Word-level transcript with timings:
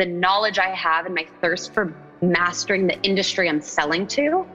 the 0.00 0.06
knowledge 0.06 0.58
I 0.58 0.70
have 0.70 1.04
and 1.04 1.14
my 1.14 1.26
thirst 1.42 1.74
for 1.74 1.94
mastering 2.22 2.86
the 2.86 2.98
industry 3.02 3.50
I'm 3.50 3.60
selling 3.60 4.06
to 4.06 4.46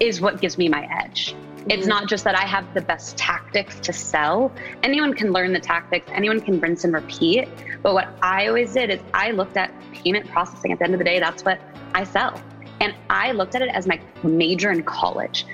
is 0.00 0.22
what 0.22 0.40
gives 0.40 0.56
me 0.56 0.66
my 0.66 0.88
edge. 0.90 1.36
It's 1.68 1.82
mm-hmm. 1.82 1.88
not 1.90 2.08
just 2.08 2.24
that 2.24 2.34
I 2.34 2.46
have 2.46 2.72
the 2.72 2.80
best 2.80 3.18
tactics 3.18 3.78
to 3.80 3.92
sell. 3.92 4.50
Anyone 4.82 5.12
can 5.12 5.30
learn 5.30 5.52
the 5.52 5.60
tactics, 5.60 6.10
anyone 6.10 6.40
can 6.40 6.58
rinse 6.58 6.84
and 6.84 6.94
repeat. 6.94 7.50
But 7.82 7.92
what 7.92 8.08
I 8.22 8.48
always 8.48 8.72
did 8.72 8.88
is 8.88 9.00
I 9.12 9.32
looked 9.32 9.58
at 9.58 9.70
payment 9.92 10.26
processing. 10.28 10.72
At 10.72 10.78
the 10.78 10.86
end 10.86 10.94
of 10.94 10.98
the 10.98 11.04
day, 11.04 11.20
that's 11.20 11.44
what 11.44 11.60
I 11.94 12.04
sell. 12.04 12.40
And 12.80 12.94
I 13.10 13.32
looked 13.32 13.54
at 13.54 13.60
it 13.60 13.68
as 13.68 13.86
my 13.86 14.00
major 14.22 14.70
in 14.70 14.84
college. 14.84 15.44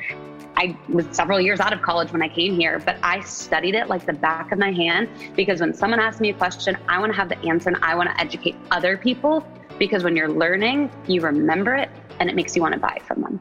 I 0.60 0.76
was 0.90 1.06
several 1.10 1.40
years 1.40 1.58
out 1.58 1.72
of 1.72 1.80
college 1.80 2.12
when 2.12 2.20
I 2.20 2.28
came 2.28 2.54
here, 2.54 2.80
but 2.80 2.98
I 3.02 3.20
studied 3.20 3.74
it 3.74 3.88
like 3.88 4.04
the 4.04 4.12
back 4.12 4.52
of 4.52 4.58
my 4.58 4.70
hand 4.70 5.08
because 5.34 5.62
when 5.62 5.72
someone 5.72 5.98
asks 5.98 6.20
me 6.20 6.28
a 6.28 6.34
question, 6.34 6.76
I 6.86 6.98
want 6.98 7.10
to 7.10 7.16
have 7.16 7.30
the 7.30 7.38
answer 7.48 7.70
and 7.70 7.82
I 7.82 7.94
want 7.94 8.10
to 8.10 8.20
educate 8.20 8.56
other 8.70 8.98
people 8.98 9.42
because 9.78 10.04
when 10.04 10.14
you're 10.14 10.28
learning, 10.28 10.90
you 11.06 11.22
remember 11.22 11.76
it 11.76 11.88
and 12.18 12.28
it 12.28 12.36
makes 12.36 12.54
you 12.54 12.60
want 12.60 12.74
to 12.74 12.78
buy 12.78 13.00
from 13.06 13.22
them. 13.22 13.40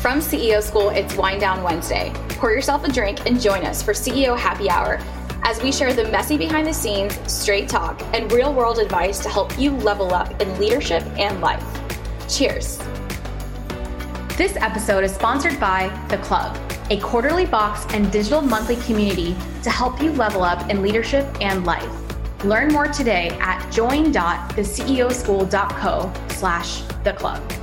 From 0.00 0.18
CEO 0.18 0.60
School, 0.60 0.88
it's 0.88 1.14
Wind 1.14 1.40
Down 1.40 1.62
Wednesday. 1.62 2.12
Pour 2.30 2.50
yourself 2.50 2.82
a 2.82 2.90
drink 2.90 3.24
and 3.26 3.40
join 3.40 3.64
us 3.64 3.80
for 3.80 3.92
CEO 3.92 4.36
Happy 4.36 4.68
Hour 4.68 4.98
as 5.44 5.62
we 5.62 5.70
share 5.70 5.92
the 5.92 6.10
messy 6.10 6.36
behind 6.36 6.66
the 6.66 6.74
scenes, 6.74 7.16
straight 7.32 7.68
talk, 7.68 8.02
and 8.12 8.32
real 8.32 8.52
world 8.52 8.80
advice 8.80 9.20
to 9.20 9.28
help 9.28 9.56
you 9.56 9.70
level 9.70 10.12
up 10.12 10.42
in 10.42 10.58
leadership 10.58 11.04
and 11.16 11.40
life. 11.40 11.64
Cheers. 12.28 12.80
This 14.40 14.56
episode 14.56 15.04
is 15.04 15.12
sponsored 15.14 15.60
by 15.60 15.88
The 16.08 16.16
Club, 16.16 16.56
a 16.88 16.98
quarterly 16.98 17.44
box 17.44 17.84
and 17.92 18.10
digital 18.10 18.40
monthly 18.40 18.76
community 18.76 19.36
to 19.62 19.68
help 19.68 20.00
you 20.00 20.12
level 20.12 20.42
up 20.42 20.70
in 20.70 20.80
leadership 20.80 21.26
and 21.42 21.66
life. 21.66 21.92
Learn 22.42 22.72
more 22.72 22.86
today 22.86 23.36
at 23.42 23.70
join.theceoschool.co 23.70 26.12
slash 26.30 26.80
the 27.04 27.12
club. 27.12 27.59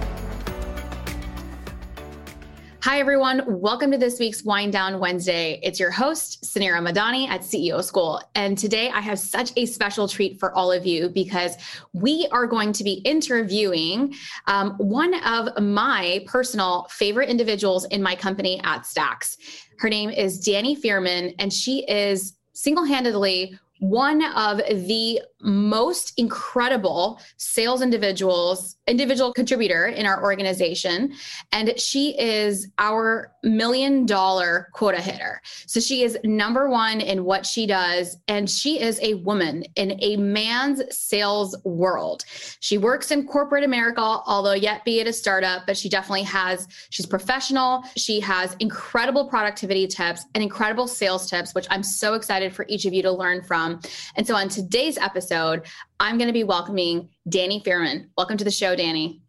Hi, 2.87 3.01
everyone. 3.01 3.43
Welcome 3.59 3.91
to 3.91 3.97
this 3.97 4.17
week's 4.17 4.45
Wind 4.45 4.71
Down 4.71 4.97
Wednesday. 4.97 5.59
It's 5.61 5.77
your 5.77 5.91
host, 5.91 6.45
Suneera 6.45 6.79
Madhani 6.79 7.27
at 7.27 7.41
CEO 7.41 7.83
School. 7.83 8.21
And 8.33 8.57
today 8.57 8.89
I 8.89 9.01
have 9.01 9.19
such 9.19 9.51
a 9.57 9.65
special 9.65 10.07
treat 10.07 10.39
for 10.39 10.53
all 10.53 10.71
of 10.71 10.85
you 10.85 11.09
because 11.09 11.57
we 11.91 12.29
are 12.31 12.47
going 12.47 12.71
to 12.71 12.85
be 12.85 13.01
interviewing 13.03 14.15
um, 14.45 14.71
one 14.77 15.13
of 15.25 15.61
my 15.61 16.23
personal 16.27 16.87
favorite 16.89 17.27
individuals 17.27 17.83
in 17.87 18.01
my 18.01 18.15
company 18.15 18.61
at 18.63 18.83
Stax. 18.83 19.35
Her 19.79 19.89
name 19.89 20.09
is 20.09 20.39
Danny 20.39 20.73
Fearman, 20.73 21.35
and 21.39 21.51
she 21.51 21.83
is 21.89 22.37
single 22.53 22.85
handedly 22.85 23.59
one 23.79 24.23
of 24.33 24.57
the 24.57 25.21
most 25.41 26.13
incredible 26.17 27.19
sales 27.37 27.81
individuals, 27.81 28.75
individual 28.87 29.31
contributor 29.33 29.85
in 29.87 30.05
our 30.05 30.23
organization. 30.23 31.13
And 31.51 31.79
she 31.79 32.19
is 32.19 32.69
our 32.79 33.31
million 33.43 34.05
dollar 34.05 34.69
quota 34.73 34.99
hitter. 34.99 35.41
So 35.67 35.79
she 35.79 36.01
is 36.01 36.17
number 36.23 36.69
one 36.69 37.01
in 37.01 37.23
what 37.23 37.45
she 37.45 37.67
does. 37.67 38.17
And 38.27 38.49
she 38.49 38.81
is 38.81 38.99
a 39.01 39.15
woman 39.15 39.63
in 39.75 39.97
a 40.01 40.17
man's 40.17 40.81
sales 40.95 41.55
world. 41.63 42.25
She 42.59 42.77
works 42.77 43.11
in 43.11 43.27
corporate 43.27 43.63
America, 43.63 44.01
although 44.01 44.53
yet 44.53 44.83
be 44.85 44.99
it 44.99 45.07
a 45.07 45.13
startup, 45.13 45.67
but 45.67 45.77
she 45.77 45.89
definitely 45.89 46.23
has, 46.23 46.67
she's 46.89 47.05
professional. 47.05 47.83
She 47.95 48.19
has 48.21 48.55
incredible 48.59 49.27
productivity 49.27 49.87
tips 49.87 50.25
and 50.33 50.43
incredible 50.43 50.87
sales 50.87 51.29
tips, 51.29 51.53
which 51.53 51.67
I'm 51.69 51.83
so 51.83 52.15
excited 52.15 52.53
for 52.53 52.65
each 52.67 52.85
of 52.85 52.93
you 52.93 53.03
to 53.03 53.11
learn 53.11 53.43
from. 53.43 53.79
And 54.15 54.25
so 54.25 54.35
on 54.35 54.49
today's 54.49 54.97
episode, 54.97 55.26
episode, 55.27 55.67
I'm 55.99 56.17
going 56.17 56.27
to 56.27 56.33
be 56.33 56.45
welcoming 56.45 57.09
Danny 57.27 57.61
Fearman. 57.61 58.07
Welcome 58.17 58.37
to 58.37 58.45
the 58.45 58.51
show, 58.51 58.77
Danny. 58.77 59.21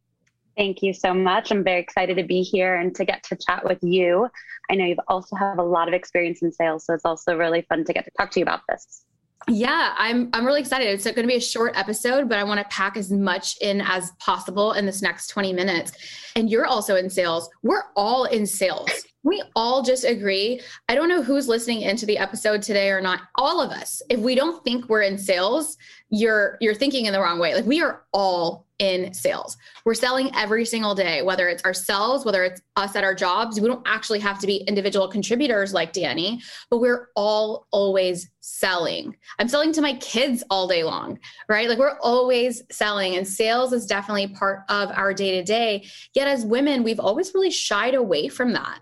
Thank 0.56 0.80
you 0.80 0.94
so 0.94 1.12
much. 1.12 1.50
I'm 1.50 1.64
very 1.64 1.80
excited 1.80 2.16
to 2.18 2.22
be 2.22 2.42
here 2.42 2.76
and 2.76 2.94
to 2.94 3.04
get 3.04 3.24
to 3.24 3.36
chat 3.36 3.64
with 3.64 3.78
you. 3.82 4.28
I 4.70 4.76
know 4.76 4.84
you've 4.84 5.00
also 5.08 5.34
have 5.34 5.58
a 5.58 5.62
lot 5.62 5.88
of 5.88 5.94
experience 5.94 6.40
in 6.42 6.52
sales, 6.52 6.86
so 6.86 6.94
it's 6.94 7.04
also 7.04 7.36
really 7.36 7.62
fun 7.62 7.84
to 7.84 7.92
get 7.92 8.04
to 8.04 8.12
talk 8.16 8.30
to 8.32 8.40
you 8.40 8.44
about 8.44 8.60
this. 8.68 9.04
Yeah, 9.48 9.94
I'm 9.96 10.30
I'm 10.32 10.44
really 10.44 10.60
excited. 10.60 10.86
It's 10.88 11.04
going 11.04 11.16
to 11.16 11.26
be 11.26 11.36
a 11.36 11.40
short 11.40 11.76
episode, 11.76 12.28
but 12.28 12.38
I 12.38 12.44
want 12.44 12.60
to 12.60 12.66
pack 12.68 12.96
as 12.96 13.10
much 13.10 13.56
in 13.60 13.80
as 13.80 14.12
possible 14.20 14.74
in 14.74 14.86
this 14.86 15.02
next 15.02 15.28
20 15.28 15.52
minutes. 15.52 15.92
And 16.36 16.48
you're 16.48 16.66
also 16.66 16.94
in 16.94 17.10
sales. 17.10 17.48
We're 17.62 17.84
all 17.96 18.24
in 18.24 18.46
sales. 18.46 18.90
We 19.28 19.42
all 19.54 19.82
just 19.82 20.04
agree. 20.04 20.58
I 20.88 20.94
don't 20.94 21.10
know 21.10 21.22
who's 21.22 21.48
listening 21.48 21.82
into 21.82 22.06
the 22.06 22.16
episode 22.16 22.62
today 22.62 22.88
or 22.88 23.02
not. 23.02 23.20
All 23.34 23.60
of 23.60 23.70
us. 23.70 24.00
If 24.08 24.20
we 24.20 24.34
don't 24.34 24.64
think 24.64 24.88
we're 24.88 25.02
in 25.02 25.18
sales, 25.18 25.76
you're 26.08 26.56
you're 26.62 26.74
thinking 26.74 27.04
in 27.04 27.12
the 27.12 27.20
wrong 27.20 27.38
way. 27.38 27.54
Like 27.54 27.66
we 27.66 27.82
are 27.82 28.04
all 28.14 28.66
in 28.78 29.12
sales. 29.12 29.58
We're 29.84 29.92
selling 29.92 30.34
every 30.34 30.64
single 30.64 30.94
day, 30.94 31.20
whether 31.20 31.46
it's 31.46 31.62
ourselves, 31.64 32.24
whether 32.24 32.42
it's 32.42 32.62
us 32.76 32.96
at 32.96 33.04
our 33.04 33.14
jobs. 33.14 33.60
We 33.60 33.68
don't 33.68 33.86
actually 33.86 34.20
have 34.20 34.38
to 34.38 34.46
be 34.46 34.64
individual 34.66 35.08
contributors 35.08 35.74
like 35.74 35.92
Danny, 35.92 36.40
but 36.70 36.78
we're 36.78 37.08
all 37.14 37.66
always 37.70 38.30
selling. 38.40 39.14
I'm 39.38 39.48
selling 39.48 39.74
to 39.74 39.82
my 39.82 39.92
kids 39.94 40.42
all 40.48 40.66
day 40.66 40.84
long, 40.84 41.18
right? 41.50 41.68
Like 41.68 41.78
we're 41.78 41.98
always 42.00 42.62
selling, 42.70 43.16
and 43.16 43.28
sales 43.28 43.74
is 43.74 43.84
definitely 43.84 44.28
part 44.28 44.62
of 44.70 44.90
our 44.92 45.12
day 45.12 45.32
to 45.32 45.42
day. 45.42 45.86
Yet 46.14 46.28
as 46.28 46.46
women, 46.46 46.82
we've 46.82 47.00
always 47.00 47.34
really 47.34 47.50
shied 47.50 47.94
away 47.94 48.28
from 48.28 48.54
that. 48.54 48.80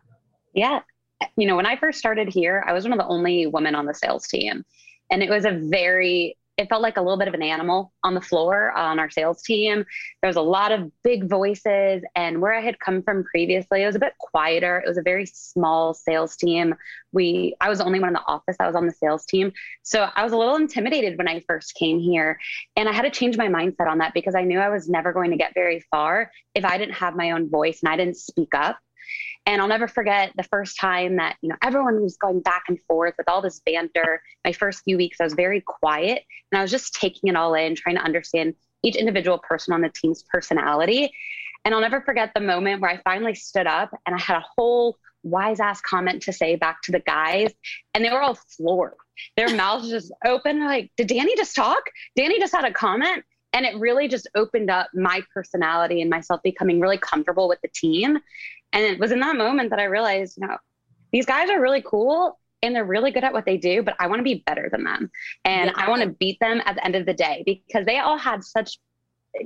Yeah. 0.56 0.80
You 1.36 1.46
know, 1.46 1.54
when 1.54 1.66
I 1.66 1.76
first 1.76 1.98
started 1.98 2.28
here, 2.28 2.64
I 2.66 2.72
was 2.72 2.84
one 2.84 2.92
of 2.92 2.98
the 2.98 3.06
only 3.06 3.46
women 3.46 3.74
on 3.74 3.86
the 3.86 3.94
sales 3.94 4.26
team. 4.26 4.64
And 5.10 5.22
it 5.22 5.30
was 5.30 5.44
a 5.44 5.52
very 5.52 6.36
it 6.56 6.70
felt 6.70 6.80
like 6.80 6.96
a 6.96 7.02
little 7.02 7.18
bit 7.18 7.28
of 7.28 7.34
an 7.34 7.42
animal 7.42 7.92
on 8.02 8.14
the 8.14 8.20
floor 8.20 8.72
on 8.72 8.98
our 8.98 9.10
sales 9.10 9.42
team. 9.42 9.84
There 10.22 10.28
was 10.28 10.36
a 10.36 10.40
lot 10.40 10.72
of 10.72 10.90
big 11.02 11.28
voices, 11.28 12.02
and 12.14 12.40
where 12.40 12.54
I 12.54 12.62
had 12.62 12.78
come 12.80 13.02
from 13.02 13.24
previously, 13.24 13.82
it 13.82 13.86
was 13.86 13.94
a 13.94 13.98
bit 13.98 14.14
quieter. 14.18 14.78
It 14.78 14.88
was 14.88 14.96
a 14.96 15.02
very 15.02 15.26
small 15.26 15.92
sales 15.92 16.34
team. 16.34 16.74
We, 17.12 17.54
I 17.60 17.68
was 17.68 17.78
the 17.78 17.84
only 17.84 18.00
one 18.00 18.08
in 18.08 18.14
the 18.14 18.26
office 18.26 18.56
that 18.58 18.66
was 18.66 18.74
on 18.74 18.86
the 18.86 18.92
sales 18.92 19.26
team, 19.26 19.52
so 19.82 20.08
I 20.14 20.24
was 20.24 20.32
a 20.32 20.36
little 20.38 20.56
intimidated 20.56 21.18
when 21.18 21.28
I 21.28 21.44
first 21.46 21.74
came 21.74 21.98
here, 21.98 22.38
and 22.74 22.88
I 22.88 22.92
had 22.92 23.02
to 23.02 23.10
change 23.10 23.36
my 23.36 23.48
mindset 23.48 23.86
on 23.86 23.98
that 23.98 24.14
because 24.14 24.34
I 24.34 24.42
knew 24.42 24.58
I 24.58 24.70
was 24.70 24.88
never 24.88 25.12
going 25.12 25.32
to 25.32 25.36
get 25.36 25.52
very 25.52 25.84
far 25.90 26.30
if 26.54 26.64
I 26.64 26.78
didn't 26.78 26.94
have 26.94 27.16
my 27.16 27.32
own 27.32 27.50
voice 27.50 27.80
and 27.82 27.92
I 27.92 27.98
didn't 27.98 28.16
speak 28.16 28.54
up. 28.54 28.78
And 29.46 29.62
I'll 29.62 29.68
never 29.68 29.86
forget 29.86 30.32
the 30.36 30.42
first 30.42 30.78
time 30.78 31.16
that, 31.16 31.36
you 31.40 31.48
know, 31.48 31.56
everyone 31.62 32.02
was 32.02 32.16
going 32.16 32.40
back 32.40 32.64
and 32.68 32.78
forth 32.88 33.14
with 33.16 33.28
all 33.28 33.40
this 33.40 33.60
banter. 33.64 34.20
My 34.44 34.52
first 34.52 34.82
few 34.82 34.96
weeks, 34.96 35.20
I 35.20 35.24
was 35.24 35.34
very 35.34 35.60
quiet 35.60 36.24
and 36.50 36.58
I 36.58 36.62
was 36.62 36.70
just 36.72 36.94
taking 36.94 37.30
it 37.30 37.36
all 37.36 37.54
in, 37.54 37.76
trying 37.76 37.94
to 37.94 38.02
understand 38.02 38.54
each 38.82 38.96
individual 38.96 39.38
person 39.38 39.72
on 39.72 39.82
the 39.82 39.88
team's 39.88 40.24
personality. 40.24 41.12
And 41.64 41.74
I'll 41.74 41.80
never 41.80 42.00
forget 42.00 42.32
the 42.34 42.40
moment 42.40 42.80
where 42.80 42.90
I 42.90 42.98
finally 42.98 43.34
stood 43.34 43.66
up 43.66 43.90
and 44.04 44.16
I 44.16 44.20
had 44.20 44.36
a 44.36 44.44
whole 44.56 44.98
wise 45.22 45.60
ass 45.60 45.80
comment 45.80 46.22
to 46.22 46.32
say 46.32 46.56
back 46.56 46.82
to 46.82 46.92
the 46.92 47.00
guys. 47.00 47.52
And 47.94 48.04
they 48.04 48.10
were 48.10 48.22
all 48.22 48.38
floored. 48.56 48.94
Their 49.36 49.48
mouths 49.56 49.90
just 49.90 50.12
open, 50.24 50.64
like, 50.64 50.90
did 50.96 51.08
Danny 51.08 51.36
just 51.36 51.54
talk? 51.54 51.82
Danny 52.16 52.38
just 52.38 52.54
had 52.54 52.64
a 52.64 52.72
comment. 52.72 53.24
And 53.52 53.64
it 53.64 53.76
really 53.78 54.06
just 54.06 54.28
opened 54.34 54.70
up 54.70 54.88
my 54.92 55.22
personality 55.32 56.02
and 56.02 56.10
myself 56.10 56.42
becoming 56.42 56.78
really 56.78 56.98
comfortable 56.98 57.48
with 57.48 57.60
the 57.62 57.70
team. 57.74 58.18
And 58.72 58.84
it 58.84 58.98
was 58.98 59.12
in 59.12 59.20
that 59.20 59.36
moment 59.36 59.70
that 59.70 59.78
I 59.78 59.84
realized, 59.84 60.36
you 60.38 60.46
know, 60.46 60.56
these 61.12 61.26
guys 61.26 61.48
are 61.50 61.60
really 61.60 61.82
cool 61.82 62.38
and 62.62 62.74
they're 62.74 62.84
really 62.84 63.10
good 63.10 63.24
at 63.24 63.32
what 63.32 63.46
they 63.46 63.56
do, 63.56 63.82
but 63.82 63.94
I 63.98 64.06
want 64.06 64.20
to 64.20 64.24
be 64.24 64.42
better 64.46 64.68
than 64.70 64.84
them. 64.84 65.10
And 65.44 65.70
yeah. 65.70 65.84
I 65.84 65.88
want 65.88 66.02
to 66.02 66.08
beat 66.08 66.38
them 66.40 66.60
at 66.64 66.74
the 66.74 66.84
end 66.84 66.94
of 66.94 67.06
the 67.06 67.14
day 67.14 67.42
because 67.46 67.86
they 67.86 67.98
all 67.98 68.18
had 68.18 68.42
such 68.42 68.78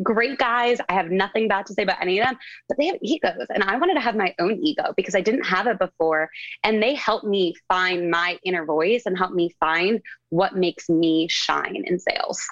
great 0.03 0.39
guys. 0.39 0.79
I 0.89 0.95
have 0.95 1.11
nothing 1.11 1.49
bad 1.49 1.67
to 1.67 1.75
say 1.75 1.83
about 1.83 2.01
any 2.01 2.21
of 2.21 2.27
them, 2.27 2.39
but 2.69 2.79
they 2.79 2.87
have 2.87 2.97
egos. 3.03 3.47
And 3.53 3.63
I 3.63 3.77
wanted 3.77 3.95
to 3.95 4.01
have 4.01 4.17
my 4.17 4.35
own 4.39 4.59
ego 4.63 4.95
because 4.97 5.15
I 5.15 5.21
didn't 5.21 5.45
have 5.45 5.67
it 5.67 5.79
before. 5.79 6.31
And 6.63 6.83
they 6.83 6.95
helped 6.95 7.27
me 7.27 7.55
find 7.69 8.11
my 8.11 8.39
inner 8.45 8.65
voice 8.65 9.03
and 9.07 9.19
help 9.19 9.33
me 9.33 9.55
find 9.61 10.01
what 10.29 10.57
makes 10.57 10.89
me 10.89 11.29
shine 11.29 11.83
in 11.85 11.99
sales. 11.99 12.45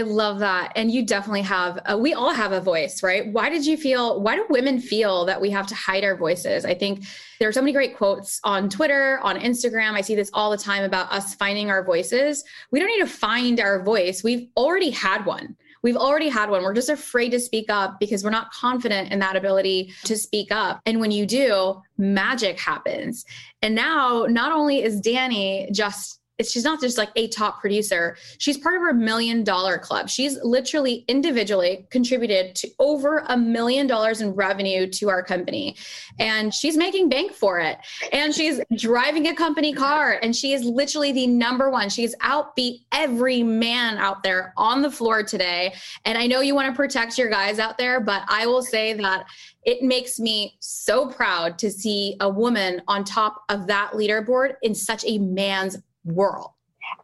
I 0.00 0.02
love 0.02 0.38
that. 0.38 0.72
And 0.76 0.90
you 0.90 1.04
definitely 1.04 1.42
have, 1.42 1.78
a, 1.84 1.98
we 1.98 2.14
all 2.14 2.32
have 2.32 2.52
a 2.52 2.60
voice, 2.60 3.02
right? 3.02 3.30
Why 3.30 3.50
did 3.50 3.66
you 3.66 3.76
feel, 3.76 4.22
why 4.22 4.34
do 4.34 4.46
women 4.48 4.80
feel 4.80 5.26
that 5.26 5.42
we 5.42 5.50
have 5.50 5.66
to 5.66 5.74
hide 5.74 6.04
our 6.04 6.16
voices? 6.16 6.64
I 6.64 6.72
think 6.72 7.04
there 7.38 7.50
are 7.50 7.52
so 7.52 7.60
many 7.60 7.72
great 7.72 7.98
quotes 7.98 8.40
on 8.42 8.70
Twitter, 8.70 9.20
on 9.22 9.38
Instagram. 9.38 9.92
I 9.92 10.00
see 10.00 10.14
this 10.14 10.30
all 10.32 10.50
the 10.50 10.56
time 10.56 10.84
about 10.84 11.12
us 11.12 11.34
finding 11.34 11.68
our 11.68 11.84
voices. 11.84 12.44
We 12.70 12.80
don't 12.80 12.88
need 12.88 13.00
to 13.00 13.06
find 13.06 13.60
our 13.60 13.82
voice. 13.82 14.24
We've 14.24 14.48
already 14.56 14.88
had 14.88 15.26
one. 15.26 15.54
We've 15.82 15.96
already 15.96 16.30
had 16.30 16.48
one. 16.48 16.62
We're 16.62 16.72
just 16.72 16.88
afraid 16.88 17.28
to 17.30 17.40
speak 17.40 17.66
up 17.68 18.00
because 18.00 18.24
we're 18.24 18.30
not 18.30 18.50
confident 18.52 19.12
in 19.12 19.18
that 19.18 19.36
ability 19.36 19.92
to 20.04 20.16
speak 20.16 20.50
up. 20.50 20.80
And 20.86 20.98
when 20.98 21.10
you 21.10 21.26
do, 21.26 21.82
magic 21.98 22.58
happens. 22.58 23.26
And 23.60 23.74
now, 23.74 24.26
not 24.30 24.50
only 24.50 24.82
is 24.82 24.98
Danny 24.98 25.68
just 25.72 26.19
she's 26.46 26.64
not 26.64 26.80
just 26.80 26.98
like 26.98 27.10
a 27.16 27.28
top 27.28 27.60
producer. 27.60 28.16
She's 28.38 28.58
part 28.58 28.76
of 28.76 28.82
our 28.82 28.92
million 28.92 29.44
dollar 29.44 29.78
club. 29.78 30.08
She's 30.08 30.38
literally 30.42 31.04
individually 31.08 31.86
contributed 31.90 32.54
to 32.56 32.68
over 32.78 33.24
a 33.28 33.36
million 33.36 33.86
dollars 33.86 34.20
in 34.20 34.32
revenue 34.32 34.86
to 34.86 35.08
our 35.08 35.22
company. 35.22 35.76
And 36.18 36.52
she's 36.54 36.76
making 36.76 37.08
bank 37.08 37.32
for 37.32 37.58
it. 37.58 37.78
And 38.12 38.34
she's 38.34 38.60
driving 38.76 39.28
a 39.28 39.34
company 39.34 39.72
car. 39.72 40.18
And 40.22 40.34
she 40.34 40.52
is 40.52 40.64
literally 40.64 41.12
the 41.12 41.26
number 41.26 41.70
one. 41.70 41.88
She's 41.88 42.14
outbeat 42.16 42.80
every 42.92 43.42
man 43.42 43.98
out 43.98 44.22
there 44.22 44.52
on 44.56 44.82
the 44.82 44.90
floor 44.90 45.22
today. 45.22 45.74
And 46.04 46.16
I 46.16 46.26
know 46.26 46.40
you 46.40 46.54
want 46.54 46.68
to 46.68 46.76
protect 46.76 47.18
your 47.18 47.28
guys 47.28 47.58
out 47.58 47.78
there, 47.78 48.00
but 48.00 48.22
I 48.28 48.46
will 48.46 48.62
say 48.62 48.92
that 48.94 49.26
it 49.64 49.82
makes 49.82 50.18
me 50.18 50.56
so 50.60 51.06
proud 51.08 51.58
to 51.58 51.70
see 51.70 52.16
a 52.20 52.28
woman 52.28 52.80
on 52.88 53.04
top 53.04 53.42
of 53.48 53.66
that 53.66 53.92
leaderboard 53.92 54.54
in 54.62 54.74
such 54.74 55.04
a 55.06 55.18
man's 55.18 55.76
world. 56.04 56.50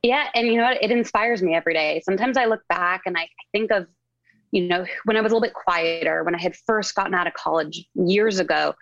Yeah. 0.02 0.28
And 0.34 0.46
you 0.46 0.56
know 0.56 0.64
what? 0.64 0.82
It 0.82 0.90
inspires 0.90 1.42
me 1.42 1.54
every 1.54 1.74
day. 1.74 2.02
Sometimes 2.04 2.36
I 2.36 2.46
look 2.46 2.62
back 2.68 3.02
and 3.06 3.16
I 3.16 3.28
think 3.52 3.70
of, 3.70 3.86
you 4.50 4.66
know, 4.68 4.86
when 5.04 5.16
I 5.16 5.20
was 5.20 5.32
a 5.32 5.34
little 5.34 5.46
bit 5.46 5.54
quieter, 5.54 6.24
when 6.24 6.34
I 6.34 6.40
had 6.40 6.56
first 6.66 6.94
gotten 6.94 7.14
out 7.14 7.26
of 7.26 7.34
college 7.34 7.84
years 7.94 8.38
ago, 8.38 8.74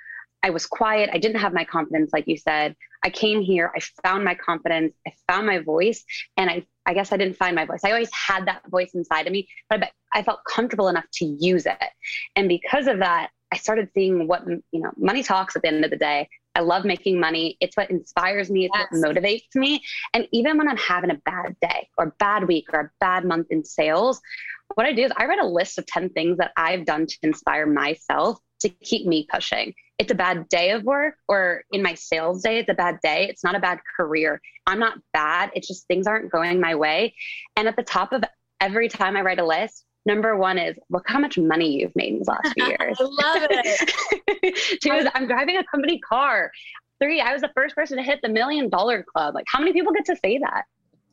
I 0.42 0.50
was 0.50 0.66
quiet. 0.66 1.10
I 1.12 1.18
didn't 1.18 1.40
have 1.40 1.54
my 1.54 1.64
confidence, 1.64 2.10
like 2.12 2.28
you 2.28 2.36
said. 2.36 2.76
I 3.02 3.10
came 3.10 3.42
here, 3.42 3.72
I 3.76 3.80
found 4.02 4.24
my 4.24 4.34
confidence, 4.34 4.94
I 5.06 5.12
found 5.28 5.46
my 5.46 5.58
voice, 5.58 6.04
and 6.38 6.48
I, 6.48 6.66
I 6.86 6.94
guess 6.94 7.12
I 7.12 7.18
didn't 7.18 7.36
find 7.36 7.54
my 7.54 7.66
voice. 7.66 7.80
I 7.84 7.90
always 7.90 8.10
had 8.12 8.46
that 8.46 8.62
voice 8.70 8.90
inside 8.94 9.26
of 9.26 9.32
me, 9.32 9.46
but 9.68 9.90
I 10.14 10.22
felt 10.22 10.40
comfortable 10.48 10.88
enough 10.88 11.04
to 11.14 11.24
use 11.24 11.66
it. 11.66 11.76
And 12.36 12.48
because 12.48 12.86
of 12.86 12.98
that, 13.00 13.30
I 13.52 13.58
started 13.58 13.90
seeing 13.94 14.26
what, 14.26 14.46
you 14.46 14.80
know, 14.80 14.90
money 14.96 15.22
talks 15.22 15.54
at 15.54 15.62
the 15.62 15.68
end 15.68 15.84
of 15.84 15.90
the 15.90 15.98
day. 15.98 16.28
I 16.54 16.60
love 16.60 16.84
making 16.84 17.18
money. 17.18 17.56
It's 17.60 17.76
what 17.76 17.90
inspires 17.90 18.50
me. 18.50 18.66
It's 18.66 18.74
yes. 18.76 18.88
what 18.90 19.14
motivates 19.14 19.54
me. 19.54 19.82
And 20.12 20.28
even 20.32 20.56
when 20.56 20.68
I'm 20.68 20.76
having 20.76 21.10
a 21.10 21.20
bad 21.24 21.56
day 21.60 21.88
or 21.98 22.14
bad 22.18 22.46
week 22.46 22.66
or 22.72 22.80
a 22.80 22.90
bad 23.00 23.24
month 23.24 23.48
in 23.50 23.64
sales, 23.64 24.20
what 24.74 24.86
I 24.86 24.92
do 24.92 25.02
is 25.02 25.12
I 25.16 25.26
write 25.26 25.40
a 25.40 25.46
list 25.46 25.78
of 25.78 25.86
10 25.86 26.10
things 26.10 26.38
that 26.38 26.52
I've 26.56 26.84
done 26.84 27.06
to 27.06 27.18
inspire 27.22 27.66
myself 27.66 28.38
to 28.60 28.68
keep 28.68 29.06
me 29.06 29.26
pushing. 29.30 29.74
It's 29.98 30.10
a 30.10 30.14
bad 30.14 30.48
day 30.48 30.70
of 30.70 30.82
work, 30.82 31.14
or 31.28 31.62
in 31.70 31.82
my 31.82 31.94
sales 31.94 32.42
day, 32.42 32.58
it's 32.58 32.70
a 32.70 32.74
bad 32.74 32.98
day. 33.02 33.28
It's 33.28 33.44
not 33.44 33.54
a 33.54 33.60
bad 33.60 33.78
career. 33.96 34.40
I'm 34.66 34.78
not 34.78 34.98
bad. 35.12 35.50
It's 35.54 35.68
just 35.68 35.86
things 35.86 36.06
aren't 36.06 36.32
going 36.32 36.60
my 36.60 36.74
way. 36.74 37.14
And 37.56 37.68
at 37.68 37.76
the 37.76 37.82
top 37.82 38.12
of 38.12 38.24
every 38.60 38.88
time 38.88 39.16
I 39.16 39.20
write 39.20 39.38
a 39.38 39.46
list, 39.46 39.84
Number 40.06 40.36
one 40.36 40.58
is 40.58 40.76
look 40.90 41.04
how 41.06 41.18
much 41.18 41.38
money 41.38 41.80
you've 41.80 41.96
made 41.96 42.14
in 42.14 42.18
the 42.20 42.30
last 42.30 42.52
few 42.54 42.66
years. 42.78 42.96
I 43.00 43.04
love 43.04 43.46
it. 43.50 44.80
Two 44.82 44.92
is 44.92 45.08
I'm 45.14 45.26
driving 45.26 45.56
a 45.56 45.64
company 45.64 45.98
car. 45.98 46.50
Three, 47.00 47.20
I 47.20 47.32
was 47.32 47.42
the 47.42 47.50
first 47.54 47.74
person 47.74 47.96
to 47.96 48.02
hit 48.02 48.20
the 48.22 48.28
million 48.28 48.68
dollar 48.68 49.02
club. 49.02 49.34
Like, 49.34 49.46
how 49.48 49.58
many 49.58 49.72
people 49.72 49.92
get 49.92 50.04
to 50.06 50.16
say 50.16 50.38
that? 50.38 50.64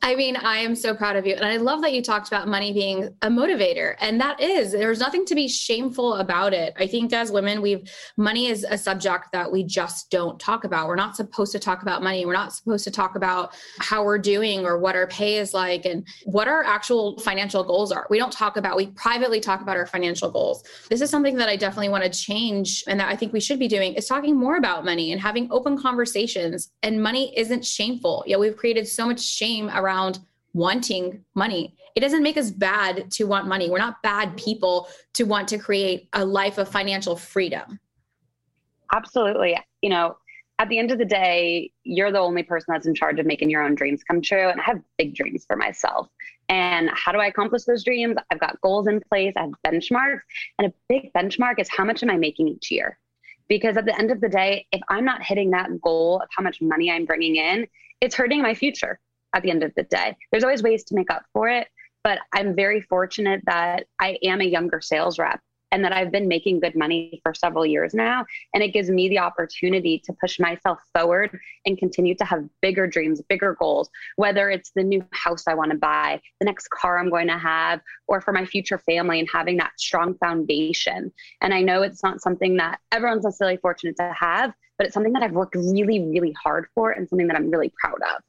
I 0.04 0.16
mean, 0.16 0.34
I 0.34 0.58
am 0.58 0.74
so 0.74 0.96
proud 0.96 1.14
of 1.14 1.26
you. 1.28 1.34
And 1.34 1.44
I 1.44 1.58
love 1.58 1.80
that 1.82 1.92
you 1.92 2.02
talked 2.02 2.26
about 2.26 2.48
money 2.48 2.72
being 2.72 3.14
a 3.22 3.28
motivator. 3.28 3.94
And 4.00 4.20
that 4.20 4.40
is, 4.40 4.72
there's 4.72 4.98
nothing 4.98 5.24
to 5.26 5.36
be 5.36 5.46
shameful 5.46 6.14
about 6.16 6.52
it. 6.52 6.74
I 6.76 6.88
think 6.88 7.12
as 7.12 7.30
women, 7.30 7.62
we've 7.62 7.88
money 8.16 8.48
is 8.48 8.66
a 8.68 8.76
subject 8.76 9.30
that 9.30 9.52
we 9.52 9.62
just 9.62 10.10
don't 10.10 10.40
talk 10.40 10.64
about. 10.64 10.88
We're 10.88 10.96
not 10.96 11.14
supposed 11.14 11.52
to 11.52 11.60
talk 11.60 11.82
about 11.82 12.02
money. 12.02 12.26
We're 12.26 12.32
not 12.32 12.52
supposed 12.52 12.82
to 12.82 12.90
talk 12.90 13.14
about 13.14 13.54
how 13.78 14.02
we're 14.02 14.18
doing 14.18 14.66
or 14.66 14.76
what 14.76 14.96
our 14.96 15.06
pay 15.06 15.36
is 15.36 15.54
like 15.54 15.84
and 15.84 16.04
what 16.24 16.48
our 16.48 16.64
actual 16.64 17.20
financial 17.20 17.62
goals 17.62 17.92
are. 17.92 18.08
We 18.10 18.18
don't 18.18 18.32
talk 18.32 18.56
about, 18.56 18.76
we 18.76 18.88
privately 18.88 19.38
talk 19.38 19.60
about 19.60 19.76
our 19.76 19.86
financial 19.86 20.32
goals. 20.32 20.64
This 20.90 21.00
is 21.00 21.10
something 21.10 21.36
that 21.36 21.48
I 21.48 21.54
definitely 21.54 21.90
want 21.90 22.02
to 22.02 22.10
change 22.10 22.82
and 22.88 22.98
that 22.98 23.08
I 23.08 23.14
think 23.14 23.32
we 23.32 23.40
should 23.40 23.60
be 23.60 23.68
doing 23.68 23.94
is 23.94 24.06
talking 24.06 24.36
more 24.36 24.56
about 24.56 24.84
money 24.84 25.12
and 25.12 25.20
having 25.20 25.46
open 25.52 25.80
conversations. 25.80 26.72
And 26.82 27.00
money 27.00 27.32
isn't 27.38 27.64
shameful. 27.64 28.24
Yeah, 28.26 28.38
we've 28.38 28.56
created 28.56 28.88
so 28.88 29.06
much 29.06 29.20
shame 29.20 29.70
around 29.70 29.91
around 29.92 30.18
wanting 30.54 31.24
money. 31.34 31.74
It 31.94 32.00
doesn't 32.00 32.22
make 32.22 32.36
us 32.36 32.50
bad 32.50 33.10
to 33.12 33.24
want 33.24 33.46
money. 33.46 33.70
We're 33.70 33.78
not 33.78 34.02
bad 34.02 34.36
people 34.36 34.88
to 35.14 35.24
want 35.24 35.48
to 35.48 35.58
create 35.58 36.08
a 36.12 36.24
life 36.24 36.58
of 36.58 36.68
financial 36.68 37.16
freedom. 37.16 37.78
Absolutely. 38.94 39.56
You 39.82 39.90
know, 39.90 40.16
at 40.58 40.68
the 40.68 40.78
end 40.78 40.90
of 40.90 40.98
the 40.98 41.04
day, 41.04 41.72
you're 41.82 42.12
the 42.12 42.18
only 42.18 42.42
person 42.42 42.66
that's 42.72 42.86
in 42.86 42.94
charge 42.94 43.18
of 43.18 43.26
making 43.26 43.50
your 43.50 43.62
own 43.62 43.74
dreams 43.74 44.02
come 44.04 44.20
true. 44.20 44.48
And 44.48 44.60
I 44.60 44.64
have 44.64 44.80
big 44.98 45.14
dreams 45.14 45.44
for 45.46 45.56
myself. 45.56 46.08
And 46.48 46.90
how 46.92 47.12
do 47.12 47.18
I 47.18 47.26
accomplish 47.26 47.64
those 47.64 47.84
dreams? 47.84 48.16
I've 48.30 48.40
got 48.40 48.60
goals 48.60 48.86
in 48.86 49.00
place, 49.00 49.32
I 49.36 49.42
have 49.42 49.52
benchmarks. 49.66 50.20
And 50.58 50.68
a 50.68 50.72
big 50.88 51.12
benchmark 51.14 51.58
is 51.58 51.68
how 51.70 51.84
much 51.84 52.02
am 52.02 52.10
I 52.10 52.16
making 52.16 52.48
each 52.48 52.70
year? 52.70 52.98
Because 53.48 53.76
at 53.76 53.86
the 53.86 53.98
end 53.98 54.10
of 54.10 54.20
the 54.20 54.28
day, 54.28 54.66
if 54.72 54.80
I'm 54.88 55.04
not 55.04 55.22
hitting 55.22 55.50
that 55.50 55.80
goal 55.80 56.20
of 56.22 56.28
how 56.36 56.42
much 56.42 56.60
money 56.60 56.90
I'm 56.90 57.06
bringing 57.06 57.36
in, 57.36 57.66
it's 58.00 58.14
hurting 58.14 58.42
my 58.42 58.54
future 58.54 59.00
at 59.34 59.42
the 59.42 59.50
end 59.50 59.62
of 59.62 59.72
the 59.76 59.84
day. 59.84 60.16
There's 60.30 60.44
always 60.44 60.62
ways 60.62 60.84
to 60.84 60.94
make 60.94 61.10
up 61.10 61.24
for 61.32 61.48
it, 61.48 61.68
but 62.04 62.18
I'm 62.32 62.54
very 62.54 62.80
fortunate 62.80 63.42
that 63.46 63.86
I 64.00 64.18
am 64.22 64.40
a 64.40 64.44
younger 64.44 64.80
sales 64.80 65.18
rep 65.18 65.40
and 65.72 65.82
that 65.84 65.92
I've 65.92 66.12
been 66.12 66.28
making 66.28 66.60
good 66.60 66.76
money 66.76 67.18
for 67.24 67.34
several 67.34 67.64
years 67.64 67.94
now. 67.94 68.26
And 68.54 68.62
it 68.62 68.68
gives 68.68 68.90
me 68.90 69.08
the 69.08 69.18
opportunity 69.18 70.00
to 70.04 70.12
push 70.20 70.38
myself 70.38 70.78
forward 70.94 71.36
and 71.64 71.78
continue 71.78 72.14
to 72.16 72.24
have 72.24 72.44
bigger 72.60 72.86
dreams, 72.86 73.22
bigger 73.28 73.56
goals, 73.58 73.88
whether 74.16 74.50
it's 74.50 74.70
the 74.76 74.84
new 74.84 75.04
house 75.12 75.44
I 75.48 75.54
want 75.54 75.72
to 75.72 75.78
buy, 75.78 76.20
the 76.40 76.44
next 76.44 76.68
car 76.68 76.98
I'm 76.98 77.08
going 77.08 77.28
to 77.28 77.38
have, 77.38 77.80
or 78.06 78.20
for 78.20 78.32
my 78.32 78.44
future 78.44 78.78
family 78.78 79.18
and 79.18 79.28
having 79.32 79.56
that 79.56 79.72
strong 79.78 80.14
foundation. 80.18 81.10
And 81.40 81.54
I 81.54 81.62
know 81.62 81.82
it's 81.82 82.02
not 82.02 82.20
something 82.20 82.58
that 82.58 82.78
everyone's 82.92 83.24
necessarily 83.24 83.56
fortunate 83.56 83.96
to 83.96 84.12
have, 84.14 84.52
but 84.76 84.86
it's 84.86 84.94
something 84.94 85.14
that 85.14 85.22
I've 85.22 85.32
worked 85.32 85.54
really, 85.54 86.00
really 86.00 86.34
hard 86.42 86.66
for 86.74 86.90
and 86.90 87.08
something 87.08 87.28
that 87.28 87.36
I'm 87.36 87.50
really 87.50 87.72
proud 87.80 88.00
of. 88.14 88.22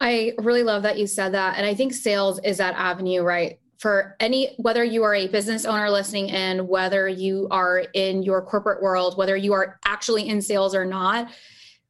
I 0.00 0.32
really 0.38 0.62
love 0.62 0.82
that 0.82 0.98
you 0.98 1.06
said 1.06 1.32
that. 1.32 1.56
And 1.56 1.66
I 1.66 1.74
think 1.74 1.92
sales 1.92 2.38
is 2.44 2.58
that 2.58 2.74
avenue, 2.74 3.22
right? 3.22 3.58
For 3.78 4.16
any, 4.20 4.54
whether 4.58 4.84
you 4.84 5.02
are 5.04 5.14
a 5.14 5.28
business 5.28 5.64
owner 5.64 5.90
listening 5.90 6.28
in, 6.28 6.66
whether 6.66 7.08
you 7.08 7.48
are 7.50 7.84
in 7.94 8.22
your 8.22 8.42
corporate 8.42 8.82
world, 8.82 9.16
whether 9.16 9.36
you 9.36 9.52
are 9.52 9.78
actually 9.84 10.28
in 10.28 10.40
sales 10.42 10.74
or 10.74 10.84
not, 10.84 11.30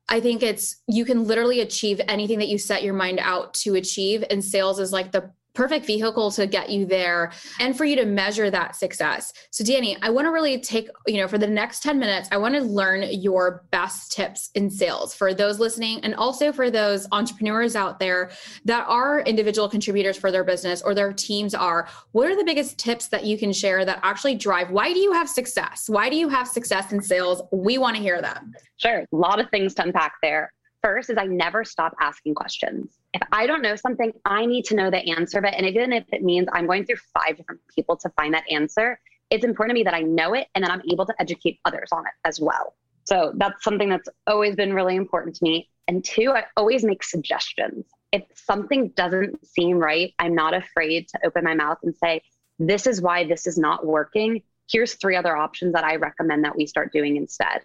I 0.08 0.20
think 0.20 0.42
it's 0.42 0.82
you 0.86 1.04
can 1.04 1.24
literally 1.24 1.60
achieve 1.60 2.00
anything 2.06 2.38
that 2.38 2.48
you 2.48 2.58
set 2.58 2.84
your 2.84 2.94
mind 2.94 3.18
out 3.20 3.54
to 3.54 3.74
achieve. 3.74 4.24
And 4.30 4.44
sales 4.44 4.78
is 4.78 4.92
like 4.92 5.10
the 5.10 5.32
perfect 5.56 5.86
vehicle 5.86 6.30
to 6.30 6.46
get 6.46 6.70
you 6.70 6.84
there 6.86 7.32
and 7.58 7.76
for 7.76 7.84
you 7.84 7.96
to 7.96 8.04
measure 8.04 8.50
that 8.50 8.76
success. 8.76 9.32
So 9.50 9.64
Danny, 9.64 9.96
I 10.02 10.10
want 10.10 10.26
to 10.26 10.30
really 10.30 10.60
take, 10.60 10.88
you 11.06 11.16
know, 11.16 11.26
for 11.26 11.38
the 11.38 11.46
next 11.46 11.82
10 11.82 11.98
minutes, 11.98 12.28
I 12.30 12.36
want 12.36 12.54
to 12.54 12.60
learn 12.60 13.04
your 13.10 13.64
best 13.70 14.12
tips 14.12 14.50
in 14.54 14.70
sales 14.70 15.14
for 15.14 15.32
those 15.32 15.58
listening 15.58 16.00
and 16.04 16.14
also 16.14 16.52
for 16.52 16.70
those 16.70 17.08
entrepreneurs 17.10 17.74
out 17.74 17.98
there 17.98 18.30
that 18.66 18.86
are 18.86 19.20
individual 19.20 19.68
contributors 19.68 20.16
for 20.16 20.30
their 20.30 20.44
business 20.44 20.82
or 20.82 20.94
their 20.94 21.12
teams 21.12 21.54
are. 21.54 21.88
What 22.12 22.30
are 22.30 22.36
the 22.36 22.44
biggest 22.44 22.78
tips 22.78 23.08
that 23.08 23.24
you 23.24 23.38
can 23.38 23.52
share 23.52 23.84
that 23.84 24.00
actually 24.02 24.34
drive 24.34 24.70
why 24.70 24.92
do 24.92 24.98
you 24.98 25.12
have 25.12 25.28
success? 25.28 25.88
Why 25.88 26.10
do 26.10 26.16
you 26.16 26.28
have 26.28 26.46
success 26.46 26.92
in 26.92 27.00
sales? 27.00 27.42
We 27.50 27.78
want 27.78 27.96
to 27.96 28.02
hear 28.02 28.20
them. 28.20 28.52
Sure. 28.76 29.00
A 29.00 29.16
lot 29.16 29.40
of 29.40 29.48
things 29.50 29.74
to 29.74 29.82
unpack 29.84 30.12
there 30.22 30.52
first 30.82 31.10
is 31.10 31.16
I 31.18 31.26
never 31.26 31.64
stop 31.64 31.94
asking 32.00 32.34
questions. 32.34 32.98
If 33.16 33.28
I 33.32 33.46
don't 33.46 33.62
know 33.62 33.76
something, 33.76 34.12
I 34.26 34.44
need 34.44 34.66
to 34.66 34.74
know 34.74 34.90
the 34.90 34.98
answer 35.10 35.38
of 35.38 35.44
it. 35.44 35.54
And 35.56 35.66
even 35.66 35.90
if 35.92 36.04
it 36.12 36.22
means 36.22 36.48
I'm 36.52 36.66
going 36.66 36.84
through 36.84 36.98
five 37.14 37.38
different 37.38 37.62
people 37.74 37.96
to 37.96 38.10
find 38.10 38.34
that 38.34 38.44
answer, 38.50 39.00
it's 39.30 39.42
important 39.42 39.74
to 39.74 39.80
me 39.80 39.84
that 39.84 39.94
I 39.94 40.02
know 40.02 40.34
it 40.34 40.48
and 40.54 40.62
that 40.62 40.70
I'm 40.70 40.82
able 40.92 41.06
to 41.06 41.14
educate 41.18 41.58
others 41.64 41.88
on 41.92 42.04
it 42.06 42.12
as 42.24 42.40
well. 42.40 42.74
So 43.04 43.32
that's 43.36 43.64
something 43.64 43.88
that's 43.88 44.08
always 44.26 44.54
been 44.54 44.74
really 44.74 44.96
important 44.96 45.34
to 45.36 45.44
me. 45.44 45.70
And 45.88 46.04
two, 46.04 46.32
I 46.32 46.44
always 46.58 46.84
make 46.84 47.02
suggestions. 47.02 47.86
If 48.12 48.24
something 48.34 48.88
doesn't 48.90 49.46
seem 49.46 49.78
right, 49.78 50.12
I'm 50.18 50.34
not 50.34 50.52
afraid 50.52 51.08
to 51.08 51.20
open 51.24 51.42
my 51.42 51.54
mouth 51.54 51.78
and 51.84 51.96
say, 51.96 52.20
this 52.58 52.86
is 52.86 53.00
why 53.00 53.24
this 53.24 53.46
is 53.46 53.56
not 53.56 53.86
working. 53.86 54.42
Here's 54.70 54.94
three 54.94 55.16
other 55.16 55.36
options 55.36 55.72
that 55.72 55.84
I 55.84 55.96
recommend 55.96 56.44
that 56.44 56.56
we 56.56 56.66
start 56.66 56.92
doing 56.92 57.16
instead. 57.16 57.62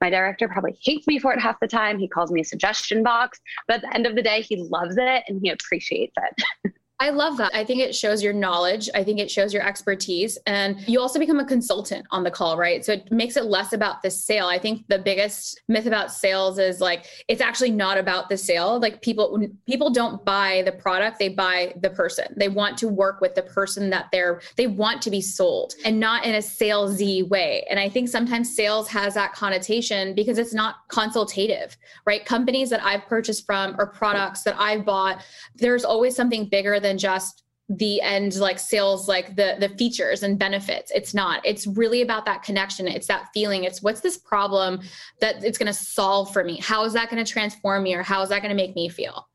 My 0.00 0.10
director 0.10 0.48
probably 0.48 0.78
hates 0.82 1.06
me 1.06 1.18
for 1.18 1.32
it 1.32 1.40
half 1.40 1.58
the 1.60 1.68
time. 1.68 1.98
He 1.98 2.08
calls 2.08 2.30
me 2.30 2.40
a 2.40 2.44
suggestion 2.44 3.02
box, 3.02 3.40
but 3.66 3.76
at 3.76 3.82
the 3.82 3.94
end 3.94 4.06
of 4.06 4.14
the 4.14 4.22
day, 4.22 4.42
he 4.42 4.56
loves 4.56 4.96
it 4.96 5.24
and 5.26 5.40
he 5.42 5.50
appreciates 5.50 6.14
it. 6.16 6.72
I 7.00 7.10
love 7.10 7.36
that. 7.36 7.54
I 7.54 7.64
think 7.64 7.80
it 7.80 7.94
shows 7.94 8.24
your 8.24 8.32
knowledge. 8.32 8.90
I 8.92 9.04
think 9.04 9.20
it 9.20 9.30
shows 9.30 9.54
your 9.54 9.64
expertise. 9.64 10.36
And 10.48 10.80
you 10.88 10.98
also 11.00 11.20
become 11.20 11.38
a 11.38 11.44
consultant 11.44 12.04
on 12.10 12.24
the 12.24 12.30
call, 12.30 12.56
right? 12.56 12.84
So 12.84 12.94
it 12.94 13.12
makes 13.12 13.36
it 13.36 13.44
less 13.44 13.72
about 13.72 14.02
the 14.02 14.10
sale. 14.10 14.46
I 14.46 14.58
think 14.58 14.84
the 14.88 14.98
biggest 14.98 15.60
myth 15.68 15.86
about 15.86 16.10
sales 16.10 16.58
is 16.58 16.80
like 16.80 17.06
it's 17.28 17.40
actually 17.40 17.70
not 17.70 17.98
about 17.98 18.28
the 18.28 18.36
sale. 18.36 18.80
Like 18.80 19.00
people 19.00 19.46
people 19.64 19.90
don't 19.90 20.24
buy 20.24 20.62
the 20.64 20.72
product, 20.72 21.20
they 21.20 21.28
buy 21.28 21.72
the 21.80 21.90
person. 21.90 22.34
They 22.36 22.48
want 22.48 22.76
to 22.78 22.88
work 22.88 23.20
with 23.20 23.36
the 23.36 23.42
person 23.42 23.90
that 23.90 24.06
they're 24.10 24.40
they 24.56 24.66
want 24.66 25.00
to 25.02 25.10
be 25.10 25.20
sold 25.20 25.74
and 25.84 26.00
not 26.00 26.24
in 26.24 26.34
a 26.34 26.38
salesy 26.38 27.26
way. 27.28 27.64
And 27.70 27.78
I 27.78 27.88
think 27.88 28.08
sometimes 28.08 28.56
sales 28.56 28.88
has 28.88 29.14
that 29.14 29.34
connotation 29.34 30.16
because 30.16 30.36
it's 30.36 30.54
not 30.54 30.88
consultative, 30.88 31.76
right? 32.06 32.24
Companies 32.24 32.70
that 32.70 32.82
I've 32.82 33.06
purchased 33.06 33.46
from 33.46 33.76
or 33.78 33.86
products 33.86 34.42
that 34.42 34.56
I've 34.58 34.84
bought, 34.84 35.22
there's 35.54 35.84
always 35.84 36.16
something 36.16 36.48
bigger 36.48 36.80
than 36.80 36.87
than 36.88 36.98
just 36.98 37.44
the 37.68 38.00
end 38.00 38.34
like 38.36 38.58
sales 38.58 39.08
like 39.08 39.36
the 39.36 39.56
the 39.60 39.68
features 39.76 40.22
and 40.22 40.38
benefits 40.38 40.90
it's 40.94 41.12
not 41.12 41.44
it's 41.44 41.66
really 41.66 42.00
about 42.00 42.24
that 42.24 42.42
connection 42.42 42.88
it's 42.88 43.06
that 43.06 43.28
feeling 43.34 43.64
it's 43.64 43.82
what's 43.82 44.00
this 44.00 44.16
problem 44.16 44.80
that 45.20 45.44
it's 45.44 45.58
going 45.58 45.66
to 45.66 45.72
solve 45.72 46.32
for 46.32 46.42
me 46.42 46.58
how 46.60 46.82
is 46.84 46.94
that 46.94 47.10
going 47.10 47.22
to 47.22 47.30
transform 47.30 47.82
me 47.82 47.94
or 47.94 48.02
how 48.02 48.22
is 48.22 48.30
that 48.30 48.40
going 48.40 48.48
to 48.48 48.56
make 48.56 48.74
me 48.74 48.88
feel 48.88 49.28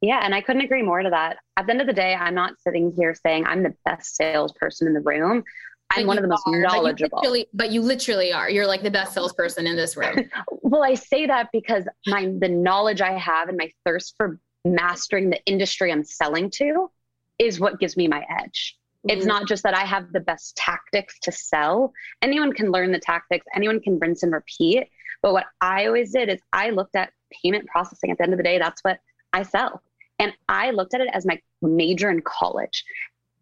Yeah, 0.00 0.20
and 0.22 0.34
I 0.34 0.40
couldn't 0.42 0.62
agree 0.62 0.82
more 0.82 1.00
to 1.02 1.08
that. 1.10 1.38
At 1.56 1.66
the 1.66 1.72
end 1.72 1.80
of 1.80 1.86
the 1.86 1.94
day, 1.94 2.14
I'm 2.14 2.34
not 2.34 2.60
sitting 2.60 2.92
here 2.94 3.14
saying 3.14 3.46
I'm 3.46 3.62
the 3.62 3.74
best 3.86 4.16
salesperson 4.16 4.86
in 4.86 4.92
the 4.92 5.00
room. 5.00 5.42
I'm 5.90 6.06
one 6.06 6.18
of 6.18 6.22
the 6.22 6.28
most 6.28 6.42
are, 6.46 6.60
knowledgeable. 6.60 7.20
But 7.22 7.38
you, 7.38 7.44
but 7.54 7.70
you, 7.70 7.80
literally 7.80 8.32
are. 8.32 8.50
You're 8.50 8.66
like 8.66 8.82
the 8.82 8.90
best 8.90 9.14
salesperson 9.14 9.66
in 9.66 9.76
this 9.76 9.96
room. 9.96 10.28
well, 10.62 10.82
I 10.82 10.94
say 10.94 11.26
that 11.26 11.48
because 11.52 11.84
my 12.06 12.32
the 12.38 12.48
knowledge 12.48 13.00
I 13.00 13.12
have 13.12 13.48
and 13.48 13.56
my 13.56 13.70
thirst 13.86 14.14
for 14.18 14.38
mastering 14.64 15.30
the 15.30 15.44
industry 15.46 15.92
I'm 15.92 16.04
selling 16.04 16.50
to 16.50 16.90
is 17.38 17.60
what 17.60 17.80
gives 17.80 17.96
me 17.96 18.08
my 18.08 18.24
edge. 18.40 18.76
Mm-hmm. 19.06 19.16
It's 19.16 19.26
not 19.26 19.46
just 19.46 19.62
that 19.64 19.74
I 19.74 19.84
have 19.84 20.12
the 20.12 20.20
best 20.20 20.56
tactics 20.56 21.18
to 21.20 21.32
sell. 21.32 21.92
Anyone 22.22 22.52
can 22.52 22.70
learn 22.70 22.92
the 22.92 22.98
tactics, 22.98 23.46
anyone 23.54 23.80
can 23.80 23.98
rinse 23.98 24.22
and 24.22 24.32
repeat. 24.32 24.88
But 25.22 25.32
what 25.32 25.46
I 25.60 25.86
always 25.86 26.12
did 26.12 26.28
is 26.28 26.40
I 26.52 26.70
looked 26.70 26.96
at 26.96 27.12
payment 27.42 27.66
processing. 27.66 28.10
At 28.10 28.18
the 28.18 28.24
end 28.24 28.32
of 28.32 28.38
the 28.38 28.44
day, 28.44 28.58
that's 28.58 28.82
what 28.82 29.00
I 29.32 29.42
sell. 29.42 29.82
And 30.18 30.32
I 30.48 30.70
looked 30.70 30.94
at 30.94 31.00
it 31.00 31.08
as 31.12 31.26
my 31.26 31.40
major 31.60 32.10
in 32.10 32.22
college. 32.22 32.84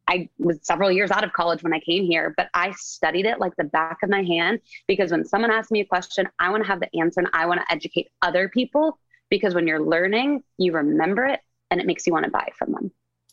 I 0.08 0.28
was 0.38 0.58
several 0.62 0.90
years 0.90 1.10
out 1.10 1.24
of 1.24 1.32
college 1.32 1.62
when 1.62 1.72
I 1.72 1.80
came 1.80 2.04
here, 2.04 2.34
but 2.36 2.48
I 2.54 2.72
studied 2.72 3.26
it 3.26 3.38
like 3.38 3.54
the 3.56 3.64
back 3.64 3.98
of 4.02 4.10
my 4.10 4.22
hand 4.22 4.60
because 4.88 5.10
when 5.10 5.24
someone 5.24 5.50
asks 5.50 5.70
me 5.70 5.80
a 5.80 5.84
question, 5.84 6.28
I 6.38 6.50
want 6.50 6.64
to 6.64 6.68
have 6.68 6.80
the 6.80 7.00
answer 7.00 7.20
and 7.20 7.28
I 7.32 7.46
want 7.46 7.60
to 7.60 7.72
educate 7.72 8.08
other 8.20 8.48
people 8.48 8.98
because 9.32 9.54
when 9.54 9.66
you're 9.66 9.80
learning, 9.80 10.44
you 10.58 10.72
remember 10.72 11.24
it 11.24 11.40
and 11.70 11.80
it 11.80 11.86
makes 11.86 12.06
you 12.06 12.12
want 12.12 12.26
to 12.26 12.30
buy 12.30 12.50
from 12.54 12.70
them. 12.72 12.92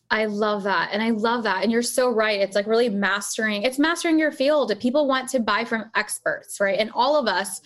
I 0.10 0.28
love 0.28 0.64
that. 0.64 0.92
And 0.94 1.04
I 1.04 1.10
love 1.10 1.44
that. 1.44 1.62
And 1.62 1.74
you're 1.74 1.82
so 1.82 2.10
right. 2.10 2.40
It's 2.40 2.56
like 2.56 2.68
really 2.68 2.88
mastering, 2.88 3.64
it's 3.64 3.78
mastering 3.78 4.18
your 4.18 4.32
field. 4.32 4.74
People 4.80 5.10
want 5.10 5.28
to 5.32 5.42
buy 5.42 5.66
from 5.66 5.92
experts, 5.98 6.62
right? 6.62 6.80
And 6.80 6.90
all 6.94 7.18
of 7.18 7.28
us 7.28 7.60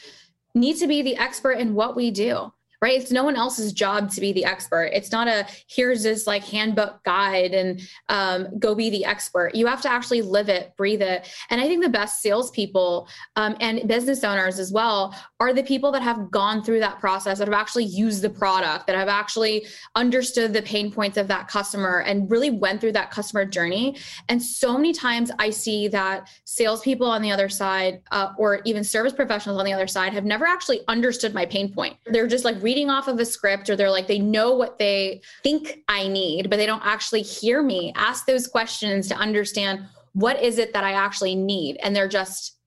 need 0.56 0.78
to 0.78 0.88
be 0.88 1.04
the 1.04 1.16
expert 1.16 1.54
in 1.54 1.75
what 1.75 1.96
we 1.96 2.10
do 2.10 2.52
right? 2.84 3.00
It's 3.00 3.13
no 3.13 3.24
one 3.24 3.38
else's 3.38 3.72
job 3.72 4.12
to 4.12 4.20
be 4.20 4.34
the 4.34 4.44
expert. 4.44 4.90
It's 4.94 5.10
not 5.10 5.30
a 5.30 5.48
here's 5.70 6.04
this 6.04 6.28
like 6.28 6.44
handbook 6.44 7.02
guide 7.06 7.54
and 7.54 7.82
um, 8.10 8.60
go 8.60 8.75
be 8.75 8.90
the 8.90 9.06
expert. 9.06 9.56
You 9.56 9.68
have 9.68 9.82
to 9.84 9.90
actually 9.90 10.22
live 10.22 10.50
it, 10.50 10.75
breathe 10.75 11.02
it. 11.02 11.34
And 11.50 11.62
I 11.62 11.68
think 11.68 11.82
the 11.82 11.88
best 11.90 12.22
salespeople 12.22 13.08
um, 13.38 13.56
and 13.62 13.88
business 13.88 14.25
owners 14.25 14.60
as 14.60 14.74
well 14.74 15.16
are 15.40 15.54
the 15.54 15.63
people 15.63 15.94
that 15.94 16.02
have 16.02 16.30
gone 16.30 16.62
through 16.62 16.82
that 16.82 17.00
process, 17.00 17.38
that 17.38 17.48
have 17.48 17.54
actually 17.54 17.86
used 17.86 18.22
the 18.22 18.30
product, 18.30 18.88
that 18.88 18.98
have 18.98 19.08
actually 19.08 19.66
understood 19.96 20.52
the 20.52 20.62
pain 20.63 20.92
points 20.92 21.16
of 21.16 21.30
that 21.30 21.48
customer 21.48 22.02
and 22.02 22.30
really 22.30 22.50
went 22.50 22.82
through 22.82 22.92
that 22.92 23.12
customer 23.12 23.46
journey. 23.46 23.96
And 24.28 24.44
so 24.44 24.75
many 24.75 24.92
times 24.92 25.32
I 25.40 25.52
see 25.52 25.88
that 25.88 26.28
salespeople 26.44 27.08
on 27.08 27.22
the 27.22 27.32
other 27.32 27.48
side, 27.48 28.02
uh, 28.12 28.34
or 28.38 28.60
even 28.66 28.84
service 28.84 29.13
professionals 29.13 29.58
on 29.58 29.63
the 29.63 29.72
other 29.72 29.88
side, 29.88 30.12
have 30.12 30.25
never 30.25 30.46
actually 30.46 30.82
understood 30.90 31.34
my 31.34 31.46
pain 31.46 31.74
point. 31.74 31.96
They're 32.08 32.28
just 32.28 32.44
like 32.44 32.62
reading 32.74 32.89
off 32.89 33.08
of 33.08 33.20
a 33.20 33.25
script 33.25 33.70
or 33.70 33.75
they're 33.75 33.92
like 33.92 34.08
they 34.08 34.18
know 34.18 34.56
what 34.56 34.80
they 34.80 35.22
think 35.44 35.84
I 35.88 36.08
need, 36.08 36.50
but 36.50 36.58
they 36.58 36.65
don't 36.65 36.84
actually 36.84 37.22
hear 37.22 37.62
me 37.62 37.94
ask 37.96 38.25
those 38.25 38.48
questions 38.48 39.08
to 39.10 39.15
understand 39.15 39.86
what 40.13 40.42
is 40.42 40.58
it 40.58 40.74
that 40.74 40.84
I 40.84 40.94
actually 40.94 41.36
need. 41.36 41.77
And 41.84 41.96
they're 41.96 42.08
just 42.08 42.58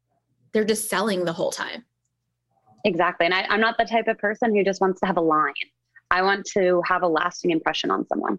they're 0.53 0.65
just 0.65 0.89
selling 0.89 1.25
the 1.25 1.33
whole 1.33 1.51
time. 1.51 1.85
Exactly. 2.85 3.27
And 3.27 3.35
I, 3.35 3.47
I'm 3.49 3.61
not 3.61 3.79
the 3.79 3.85
type 3.85 4.07
of 4.07 4.17
person 4.19 4.55
who 4.55 4.63
just 4.63 4.81
wants 4.81 5.01
to 5.01 5.07
have 5.07 5.17
a 5.17 5.21
line. 5.21 5.53
I 6.13 6.23
want 6.23 6.47
to 6.55 6.81
have 6.87 7.03
a 7.03 7.09
lasting 7.09 7.51
impression 7.51 7.91
on 7.91 8.07
someone. 8.07 8.39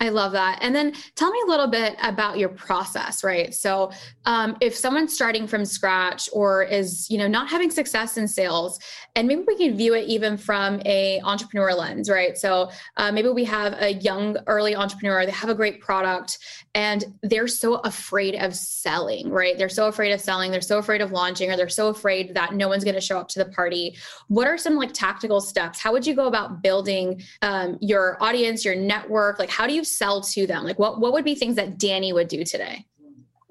I 0.00 0.08
love 0.08 0.32
that. 0.32 0.58
And 0.62 0.74
then 0.74 0.94
tell 1.14 1.30
me 1.30 1.38
a 1.46 1.50
little 1.50 1.66
bit 1.66 1.94
about 2.02 2.38
your 2.38 2.48
process, 2.48 3.22
right? 3.22 3.54
So, 3.54 3.92
um, 4.24 4.56
if 4.62 4.74
someone's 4.74 5.14
starting 5.14 5.46
from 5.46 5.66
scratch 5.66 6.28
or 6.32 6.62
is, 6.62 7.10
you 7.10 7.18
know, 7.18 7.28
not 7.28 7.50
having 7.50 7.70
success 7.70 8.16
in 8.16 8.26
sales, 8.26 8.80
and 9.14 9.28
maybe 9.28 9.42
we 9.46 9.56
can 9.56 9.76
view 9.76 9.94
it 9.94 10.08
even 10.08 10.38
from 10.38 10.80
a 10.86 11.20
entrepreneur 11.20 11.74
lens, 11.74 12.08
right? 12.08 12.38
So, 12.38 12.70
uh, 12.96 13.12
maybe 13.12 13.28
we 13.28 13.44
have 13.44 13.74
a 13.80 13.92
young 13.92 14.38
early 14.46 14.74
entrepreneur, 14.74 15.26
they 15.26 15.32
have 15.32 15.50
a 15.50 15.54
great 15.54 15.82
product, 15.82 16.38
and 16.74 17.04
they're 17.22 17.48
so 17.48 17.74
afraid 17.76 18.36
of 18.36 18.56
selling, 18.56 19.30
right? 19.30 19.58
They're 19.58 19.68
so 19.68 19.88
afraid 19.88 20.12
of 20.12 20.20
selling, 20.20 20.50
they're 20.50 20.62
so 20.62 20.78
afraid 20.78 21.02
of 21.02 21.12
launching, 21.12 21.50
or 21.50 21.56
they're 21.56 21.68
so 21.68 21.88
afraid 21.88 22.34
that 22.34 22.54
no 22.54 22.68
one's 22.68 22.84
going 22.84 22.94
to 22.94 23.00
show 23.02 23.18
up 23.18 23.28
to 23.28 23.38
the 23.38 23.50
party. 23.50 23.96
What 24.28 24.46
are 24.46 24.56
some 24.56 24.76
like 24.76 24.94
tactical 24.94 25.42
steps? 25.42 25.78
How 25.78 25.92
would 25.92 26.06
you 26.06 26.14
go 26.14 26.26
about 26.26 26.62
building 26.62 27.22
um, 27.42 27.76
your 27.82 28.16
audience, 28.22 28.64
your 28.64 28.76
network? 28.76 29.38
Like, 29.38 29.50
how 29.50 29.66
do 29.66 29.74
you 29.74 29.84
sell 29.96 30.20
to 30.22 30.46
them? 30.46 30.64
Like 30.64 30.78
what 30.78 31.00
what 31.00 31.12
would 31.12 31.24
be 31.24 31.34
things 31.34 31.56
that 31.56 31.78
Danny 31.78 32.12
would 32.12 32.28
do 32.28 32.44
today? 32.44 32.86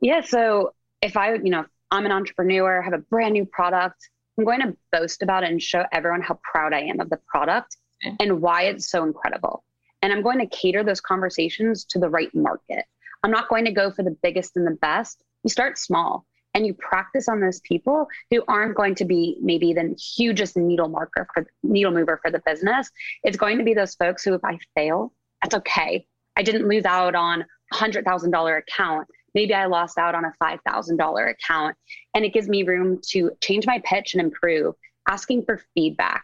Yeah, 0.02 0.22
so 0.22 0.74
if 1.02 1.18
I, 1.18 1.36
you 1.36 1.50
know, 1.50 1.66
I'm 1.92 2.06
an 2.06 2.12
entrepreneur, 2.12 2.82
have 2.82 2.94
a 2.94 3.00
brand 3.00 3.34
new 3.34 3.46
product, 3.46 4.10
I'm 4.38 4.46
going 4.46 4.62
to 4.62 4.78
boast 4.92 5.22
about 5.22 5.44
it 5.44 5.52
and 5.52 5.62
show 5.62 5.84
everyone 5.92 6.22
how 6.22 6.40
proud 6.44 6.74
I 6.74 6.82
am 6.82 7.00
of 7.00 7.10
the 7.10 7.20
product 7.28 7.78
okay. 8.06 8.16
and 8.20 8.42
why 8.42 8.64
it's 8.64 8.90
so 8.90 9.04
incredible. 9.04 9.64
And 10.02 10.14
I'm 10.14 10.22
going 10.22 10.40
to 10.40 10.48
cater 10.48 10.84
those 10.84 11.02
conversations 11.02 11.84
to 11.86 12.00
the 12.00 12.10
right 12.10 12.34
market. 12.34 12.86
I'm 13.24 13.32
not 13.32 13.50
going 13.50 13.66
to 13.66 13.72
go 13.72 13.92
for 13.92 14.04
the 14.04 14.16
biggest 14.24 14.56
and 14.56 14.66
the 14.66 14.78
best. 14.82 15.22
You 15.44 15.50
start 15.50 15.78
small 15.78 16.26
and 16.54 16.66
you 16.66 16.74
practice 16.74 17.28
on 17.28 17.42
those 17.42 17.60
people 17.62 18.08
who 18.32 18.44
aren't 18.48 18.76
going 18.76 18.96
to 18.96 19.06
be 19.06 19.38
maybe 19.42 19.74
the 19.74 19.94
hugest 20.16 20.56
needle 20.56 20.88
marker 20.88 21.28
for 21.34 21.46
needle 21.64 21.92
mover 21.92 22.20
for 22.22 22.32
the 22.32 22.42
business. 22.46 22.90
It's 23.24 23.38
going 23.38 23.58
to 23.58 23.64
be 23.64 23.74
those 23.74 23.96
folks 23.96 24.24
who, 24.24 24.34
if 24.34 24.44
I 24.44 24.58
fail, 24.74 25.14
that's 25.42 25.56
okay. 25.56 26.08
I 26.40 26.42
didn't 26.42 26.70
lose 26.70 26.86
out 26.86 27.16
on 27.16 27.42
a 27.42 27.76
hundred 27.76 28.06
thousand 28.06 28.32
dollar 28.32 28.56
account. 28.56 29.08
Maybe 29.36 29.54
I 29.54 29.66
lost 29.66 29.98
out 29.98 30.16
on 30.16 30.24
a 30.24 30.32
five 30.40 30.60
thousand 30.66 30.96
dollar 30.96 31.28
account, 31.28 31.76
and 32.16 32.24
it 32.24 32.34
gives 32.34 32.48
me 32.48 32.64
room 32.64 33.02
to 33.10 33.32
change 33.42 33.68
my 33.68 33.82
pitch 33.84 34.14
and 34.14 34.22
improve. 34.22 34.74
Asking 35.08 35.44
for 35.44 35.62
feedback. 35.74 36.24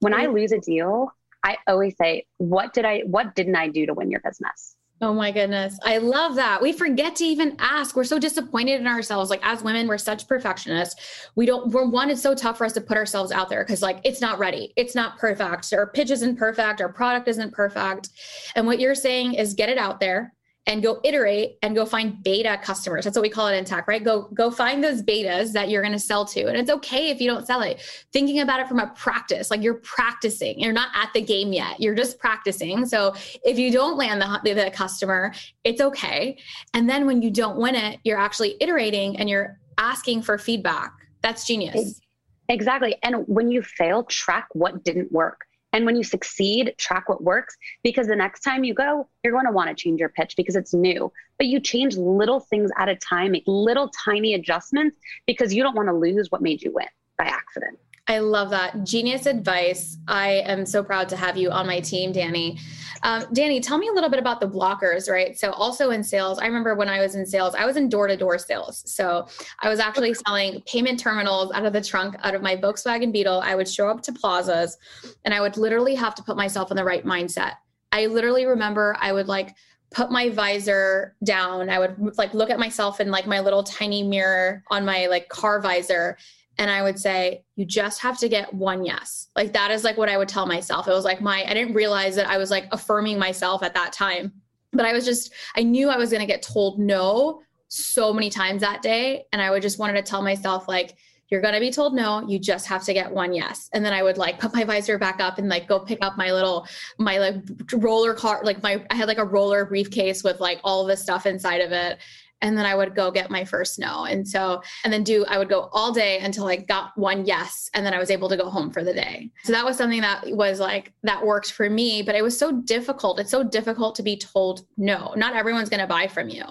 When 0.00 0.14
I 0.14 0.24
mm-hmm. 0.24 0.34
lose 0.36 0.52
a 0.52 0.58
deal, 0.58 1.12
I 1.44 1.58
always 1.66 1.94
say, 1.98 2.24
"What 2.38 2.72
did 2.72 2.86
I? 2.86 3.00
What 3.00 3.34
didn't 3.34 3.56
I 3.56 3.68
do 3.68 3.84
to 3.84 3.92
win 3.92 4.10
your 4.10 4.20
business?" 4.20 4.74
Oh 5.02 5.12
my 5.12 5.32
goodness. 5.32 5.76
I 5.82 5.98
love 5.98 6.36
that. 6.36 6.62
We 6.62 6.72
forget 6.72 7.16
to 7.16 7.24
even 7.24 7.56
ask. 7.58 7.96
We're 7.96 8.04
so 8.04 8.20
disappointed 8.20 8.80
in 8.80 8.86
ourselves. 8.86 9.30
Like 9.30 9.44
as 9.44 9.60
women, 9.60 9.88
we're 9.88 9.98
such 9.98 10.28
perfectionists. 10.28 11.28
We 11.34 11.44
don't, 11.44 11.72
we're 11.72 11.88
one, 11.88 12.08
it's 12.08 12.22
so 12.22 12.36
tough 12.36 12.58
for 12.58 12.64
us 12.64 12.72
to 12.74 12.80
put 12.80 12.96
ourselves 12.96 13.32
out 13.32 13.48
there 13.48 13.64
because 13.64 13.82
like 13.82 13.98
it's 14.04 14.20
not 14.20 14.38
ready. 14.38 14.72
It's 14.76 14.94
not 14.94 15.18
perfect. 15.18 15.72
Our 15.72 15.88
pitch 15.88 16.12
isn't 16.12 16.36
perfect. 16.36 16.80
Our 16.80 16.92
product 16.92 17.26
isn't 17.26 17.52
perfect. 17.52 18.10
And 18.54 18.64
what 18.64 18.78
you're 18.78 18.94
saying 18.94 19.34
is 19.34 19.54
get 19.54 19.68
it 19.68 19.76
out 19.76 19.98
there 19.98 20.34
and 20.66 20.82
go 20.82 21.00
iterate 21.02 21.58
and 21.62 21.74
go 21.74 21.84
find 21.84 22.22
beta 22.22 22.58
customers. 22.62 23.04
That's 23.04 23.16
what 23.16 23.22
we 23.22 23.28
call 23.28 23.48
it 23.48 23.56
in 23.56 23.64
tech, 23.64 23.88
right? 23.88 24.02
Go 24.02 24.28
go 24.32 24.50
find 24.50 24.82
those 24.82 25.02
betas 25.02 25.52
that 25.52 25.68
you're 25.68 25.82
going 25.82 25.92
to 25.92 25.98
sell 25.98 26.24
to. 26.26 26.46
And 26.46 26.56
it's 26.56 26.70
okay 26.70 27.10
if 27.10 27.20
you 27.20 27.28
don't 27.28 27.46
sell 27.46 27.62
it. 27.62 27.80
Thinking 28.12 28.40
about 28.40 28.60
it 28.60 28.68
from 28.68 28.78
a 28.78 28.86
practice, 28.88 29.50
like 29.50 29.62
you're 29.62 29.74
practicing. 29.74 30.60
You're 30.60 30.72
not 30.72 30.90
at 30.94 31.12
the 31.14 31.20
game 31.20 31.52
yet. 31.52 31.80
You're 31.80 31.96
just 31.96 32.18
practicing. 32.18 32.86
So 32.86 33.14
if 33.44 33.58
you 33.58 33.72
don't 33.72 33.96
land 33.96 34.22
the, 34.22 34.54
the 34.54 34.70
customer, 34.70 35.32
it's 35.64 35.80
okay. 35.80 36.38
And 36.74 36.88
then 36.88 37.06
when 37.06 37.22
you 37.22 37.30
don't 37.30 37.56
win 37.58 37.74
it, 37.74 37.98
you're 38.04 38.18
actually 38.18 38.56
iterating 38.60 39.18
and 39.18 39.28
you're 39.28 39.58
asking 39.78 40.22
for 40.22 40.38
feedback. 40.38 40.92
That's 41.22 41.44
genius. 41.46 42.00
Exactly. 42.48 42.96
And 43.02 43.26
when 43.26 43.50
you 43.50 43.62
fail, 43.62 44.04
track 44.04 44.46
what 44.52 44.84
didn't 44.84 45.10
work 45.10 45.46
and 45.72 45.86
when 45.86 45.96
you 45.96 46.04
succeed, 46.04 46.74
track 46.78 47.08
what 47.08 47.22
works 47.22 47.56
because 47.82 48.06
the 48.06 48.16
next 48.16 48.40
time 48.40 48.64
you 48.64 48.74
go, 48.74 49.08
you're 49.24 49.32
going 49.32 49.46
to 49.46 49.52
want 49.52 49.68
to 49.68 49.74
change 49.74 50.00
your 50.00 50.10
pitch 50.10 50.34
because 50.36 50.54
it's 50.54 50.74
new. 50.74 51.10
But 51.38 51.46
you 51.46 51.60
change 51.60 51.96
little 51.96 52.40
things 52.40 52.70
at 52.76 52.88
a 52.88 52.96
time, 52.96 53.32
make 53.32 53.44
little 53.46 53.90
tiny 54.04 54.34
adjustments 54.34 54.96
because 55.26 55.52
you 55.54 55.62
don't 55.62 55.74
want 55.74 55.88
to 55.88 55.94
lose 55.94 56.30
what 56.30 56.42
made 56.42 56.62
you 56.62 56.72
win 56.72 56.86
by 57.16 57.24
accident. 57.24 57.78
I 58.08 58.18
love 58.18 58.50
that. 58.50 58.84
Genius 58.84 59.26
advice. 59.26 59.96
I 60.08 60.42
am 60.44 60.66
so 60.66 60.82
proud 60.82 61.08
to 61.10 61.16
have 61.16 61.36
you 61.36 61.50
on 61.50 61.66
my 61.66 61.80
team, 61.80 62.12
Danny. 62.12 62.58
Um, 63.02 63.26
Danny, 63.32 63.60
tell 63.60 63.78
me 63.78 63.88
a 63.88 63.92
little 63.92 64.10
bit 64.10 64.18
about 64.18 64.40
the 64.40 64.48
blockers, 64.48 65.10
right? 65.10 65.38
So, 65.38 65.50
also 65.52 65.90
in 65.90 66.04
sales, 66.04 66.38
I 66.38 66.46
remember 66.46 66.74
when 66.74 66.88
I 66.88 67.00
was 67.00 67.14
in 67.14 67.26
sales, 67.26 67.54
I 67.54 67.64
was 67.64 67.76
in 67.76 67.88
door 67.88 68.06
to 68.06 68.16
door 68.16 68.38
sales. 68.38 68.82
So, 68.86 69.26
I 69.60 69.68
was 69.68 69.80
actually 69.80 70.14
selling 70.14 70.62
payment 70.66 71.00
terminals 71.00 71.52
out 71.52 71.64
of 71.64 71.72
the 71.72 71.80
trunk 71.80 72.16
out 72.22 72.34
of 72.34 72.42
my 72.42 72.56
Volkswagen 72.56 73.12
Beetle. 73.12 73.40
I 73.40 73.54
would 73.54 73.68
show 73.68 73.88
up 73.88 74.02
to 74.02 74.12
plazas 74.12 74.78
and 75.24 75.34
I 75.34 75.40
would 75.40 75.56
literally 75.56 75.94
have 75.94 76.14
to 76.16 76.22
put 76.22 76.36
myself 76.36 76.70
in 76.70 76.76
the 76.76 76.84
right 76.84 77.04
mindset. 77.04 77.54
I 77.90 78.06
literally 78.06 78.46
remember 78.46 78.96
I 79.00 79.12
would 79.12 79.28
like, 79.28 79.54
put 79.92 80.10
my 80.10 80.30
visor 80.30 81.14
down 81.22 81.68
i 81.68 81.78
would 81.78 81.94
like 82.16 82.32
look 82.32 82.48
at 82.48 82.58
myself 82.58 82.98
in 82.98 83.10
like 83.10 83.26
my 83.26 83.40
little 83.40 83.62
tiny 83.62 84.02
mirror 84.02 84.64
on 84.70 84.86
my 84.86 85.06
like 85.06 85.28
car 85.28 85.60
visor 85.60 86.16
and 86.58 86.70
I 86.70 86.82
would 86.82 86.98
say, 86.98 87.44
you 87.56 87.64
just 87.64 88.00
have 88.00 88.18
to 88.18 88.28
get 88.28 88.52
one 88.52 88.84
yes. 88.84 89.28
Like 89.36 89.52
that 89.52 89.70
is 89.70 89.84
like 89.84 89.96
what 89.96 90.08
I 90.08 90.18
would 90.18 90.28
tell 90.28 90.46
myself. 90.46 90.86
It 90.86 90.92
was 90.92 91.04
like 91.04 91.20
my, 91.20 91.44
I 91.44 91.54
didn't 91.54 91.74
realize 91.74 92.16
that 92.16 92.28
I 92.28 92.36
was 92.38 92.50
like 92.50 92.66
affirming 92.72 93.18
myself 93.18 93.62
at 93.62 93.74
that 93.74 93.92
time, 93.92 94.32
but 94.72 94.84
I 94.84 94.92
was 94.92 95.04
just, 95.04 95.32
I 95.56 95.62
knew 95.62 95.88
I 95.88 95.96
was 95.96 96.10
going 96.10 96.20
to 96.20 96.26
get 96.26 96.42
told 96.42 96.78
no 96.78 97.42
so 97.68 98.12
many 98.12 98.28
times 98.30 98.60
that 98.60 98.82
day. 98.82 99.24
And 99.32 99.40
I 99.40 99.50
would 99.50 99.62
just 99.62 99.78
wanted 99.78 99.94
to 99.94 100.02
tell 100.02 100.22
myself, 100.22 100.68
like, 100.68 100.96
you're 101.32 101.40
going 101.40 101.54
to 101.54 101.60
be 101.60 101.70
told 101.70 101.94
no 101.94 102.22
you 102.28 102.38
just 102.38 102.66
have 102.66 102.84
to 102.84 102.92
get 102.92 103.10
one 103.10 103.32
yes 103.32 103.70
and 103.72 103.82
then 103.82 103.94
i 103.94 104.02
would 104.02 104.18
like 104.18 104.38
put 104.38 104.52
my 104.52 104.64
visor 104.64 104.98
back 104.98 105.18
up 105.18 105.38
and 105.38 105.48
like 105.48 105.66
go 105.66 105.80
pick 105.80 105.98
up 106.02 106.18
my 106.18 106.30
little 106.30 106.66
my 106.98 107.16
like 107.16 107.36
roller 107.72 108.12
car 108.12 108.42
like 108.44 108.62
my 108.62 108.84
i 108.90 108.94
had 108.94 109.08
like 109.08 109.16
a 109.16 109.24
roller 109.24 109.64
briefcase 109.64 110.22
with 110.22 110.40
like 110.40 110.60
all 110.62 110.84
this 110.84 111.00
stuff 111.00 111.24
inside 111.24 111.62
of 111.62 111.72
it 111.72 111.98
and 112.42 112.58
then 112.58 112.66
I 112.66 112.74
would 112.74 112.94
go 112.94 113.10
get 113.10 113.30
my 113.30 113.44
first 113.44 113.78
no. 113.78 114.04
And 114.04 114.28
so, 114.28 114.62
and 114.84 114.92
then 114.92 115.04
do, 115.04 115.24
I 115.26 115.38
would 115.38 115.48
go 115.48 115.70
all 115.72 115.92
day 115.92 116.18
until 116.18 116.46
I 116.48 116.56
got 116.56 116.90
one 116.98 117.24
yes. 117.24 117.70
And 117.72 117.86
then 117.86 117.94
I 117.94 117.98
was 117.98 118.10
able 118.10 118.28
to 118.28 118.36
go 118.36 118.50
home 118.50 118.70
for 118.70 118.82
the 118.84 118.92
day. 118.92 119.30
So 119.44 119.52
that 119.52 119.64
was 119.64 119.76
something 119.76 120.00
that 120.00 120.24
was 120.26 120.58
like, 120.58 120.92
that 121.04 121.24
worked 121.24 121.52
for 121.52 121.70
me, 121.70 122.02
but 122.02 122.16
it 122.16 122.22
was 122.22 122.36
so 122.36 122.52
difficult. 122.52 123.20
It's 123.20 123.30
so 123.30 123.44
difficult 123.44 123.94
to 123.94 124.02
be 124.02 124.16
told 124.16 124.66
no. 124.76 125.14
Not 125.16 125.36
everyone's 125.36 125.70
going 125.70 125.80
to 125.80 125.86
buy 125.86 126.08
from 126.08 126.28
you. 126.28 126.44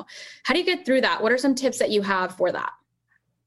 How 0.43 0.53
do 0.53 0.59
you 0.59 0.65
get 0.65 0.85
through 0.85 1.01
that? 1.01 1.21
What 1.21 1.33
are 1.33 1.37
some 1.37 1.55
tips 1.55 1.77
that 1.79 1.91
you 1.91 2.01
have 2.01 2.35
for 2.37 2.51
that? 2.51 2.71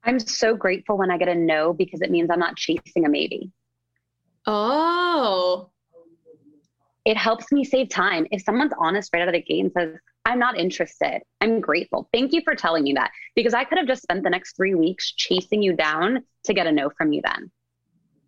I'm 0.03 0.19
so 0.19 0.55
grateful 0.55 0.97
when 0.97 1.09
I 1.09 1.17
get 1.17 1.27
a 1.27 1.35
no 1.35 1.73
because 1.73 2.01
it 2.01 2.11
means 2.11 2.29
I'm 2.29 2.39
not 2.39 2.55
chasing 2.55 3.05
a 3.05 3.09
maybe. 3.09 3.51
Oh, 4.45 5.71
it 7.05 7.17
helps 7.17 7.51
me 7.51 7.63
save 7.63 7.89
time. 7.89 8.25
If 8.31 8.41
someone's 8.41 8.73
honest 8.77 9.11
right 9.13 9.21
out 9.21 9.27
of 9.27 9.33
the 9.33 9.41
gate 9.41 9.63
and 9.63 9.71
says, 9.71 9.95
I'm 10.25 10.39
not 10.39 10.57
interested, 10.57 11.21
I'm 11.39 11.61
grateful. 11.61 12.09
Thank 12.11 12.33
you 12.33 12.41
for 12.43 12.55
telling 12.55 12.83
me 12.83 12.93
that 12.93 13.11
because 13.35 13.53
I 13.53 13.63
could 13.63 13.77
have 13.77 13.87
just 13.87 14.01
spent 14.01 14.23
the 14.23 14.29
next 14.29 14.55
three 14.55 14.73
weeks 14.73 15.11
chasing 15.11 15.61
you 15.61 15.75
down 15.75 16.23
to 16.45 16.53
get 16.53 16.65
a 16.65 16.71
no 16.71 16.89
from 16.97 17.13
you 17.13 17.21
then. 17.23 17.51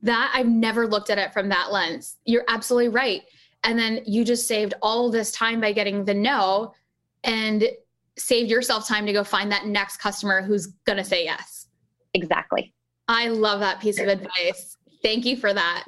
That 0.03 0.31
I've 0.33 0.47
never 0.47 0.87
looked 0.87 1.09
at 1.09 1.17
it 1.17 1.33
from 1.33 1.49
that 1.49 1.71
lens. 1.71 2.17
You're 2.25 2.45
absolutely 2.47 2.89
right. 2.89 3.23
And 3.63 3.79
then 3.79 4.01
you 4.05 4.23
just 4.23 4.47
saved 4.47 4.75
all 4.83 5.09
this 5.09 5.31
time 5.31 5.59
by 5.59 5.71
getting 5.73 6.05
the 6.05 6.13
no 6.13 6.73
and 7.23 7.67
saved 8.15 8.51
yourself 8.51 8.87
time 8.87 9.07
to 9.07 9.13
go 9.13 9.23
find 9.23 9.51
that 9.51 9.65
next 9.65 9.97
customer 9.97 10.43
who's 10.43 10.67
going 10.85 10.97
to 10.97 11.03
say 11.03 11.23
yes. 11.23 11.67
Exactly. 12.13 12.73
I 13.07 13.29
love 13.29 13.59
that 13.61 13.79
piece 13.79 13.99
of 13.99 14.07
advice. 14.07 14.77
Thank 15.01 15.25
you 15.25 15.35
for 15.35 15.51
that. 15.51 15.85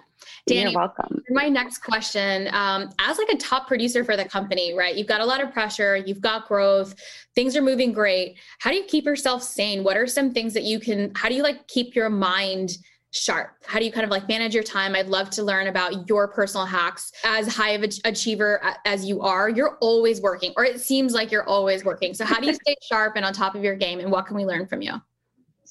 Danny, 0.48 0.72
You're 0.72 0.80
welcome. 0.80 1.22
My 1.30 1.50
next 1.50 1.80
question, 1.80 2.50
um, 2.54 2.90
as 3.00 3.18
like 3.18 3.30
a 3.30 3.38
top 3.38 3.68
producer 3.68 4.04
for 4.04 4.18
the 4.18 4.26
company, 4.26 4.74
right? 4.74 4.96
You've 4.96 5.08
got 5.08 5.22
a 5.22 5.26
lot 5.26 5.42
of 5.42 5.52
pressure, 5.52 5.96
you've 5.96 6.22
got 6.22 6.48
growth, 6.48 6.96
things 7.36 7.56
are 7.56 7.62
moving 7.62 7.92
great. 7.92 8.40
How 8.60 8.72
do 8.72 8.78
you 8.78 8.84
keep 8.84 9.06
yourself 9.06 9.44
sane? 9.44 9.84
What 9.84 9.98
are 9.98 10.08
some 10.08 10.32
things 10.32 10.54
that 10.54 10.64
you 10.64 10.80
can? 10.80 11.12
How 11.16 11.30
do 11.30 11.36
you 11.36 11.44
like 11.44 11.68
keep 11.68 11.96
your 11.96 12.10
mind? 12.10 12.78
sharp? 13.12 13.56
How 13.66 13.80
do 13.80 13.86
you 13.86 13.92
kind 13.92 14.04
of 14.04 14.12
like 14.12 14.28
manage 14.28 14.54
your 14.54 14.64
time? 14.64 14.96
I'd 14.96 15.08
love 15.08 15.30
to 15.32 15.44
learn 15.44 15.68
about 15.68 16.08
your 16.08 16.28
personal 16.28 16.66
hacks. 16.66 17.12
As 17.24 17.48
high 17.48 17.72
of 17.72 17.84
an 17.84 17.90
achiever 18.06 18.62
as 18.86 19.06
you 19.06 19.22
are, 19.22 19.50
you're 19.50 19.78
always 19.82 20.22
working, 20.22 20.54
or 20.58 20.64
it 20.64 20.80
seems 20.80 21.14
like 21.14 21.32
you're 21.32 21.48
always 21.48 21.84
working. 21.84 22.14
So, 22.14 22.26
how 22.26 22.40
do 22.40 22.48
you 22.48 22.54
stay 22.66 22.76
sharp 22.88 23.14
and 23.16 23.26
on 23.26 23.34
top 23.34 23.56
of 23.56 23.64
your 23.64 23.76
game? 23.76 24.00
And 24.00 24.12
what 24.12 24.26
can 24.26 24.36
we 24.36 24.46
learn 24.46 24.68
from 24.68 24.82
you? 24.82 25.02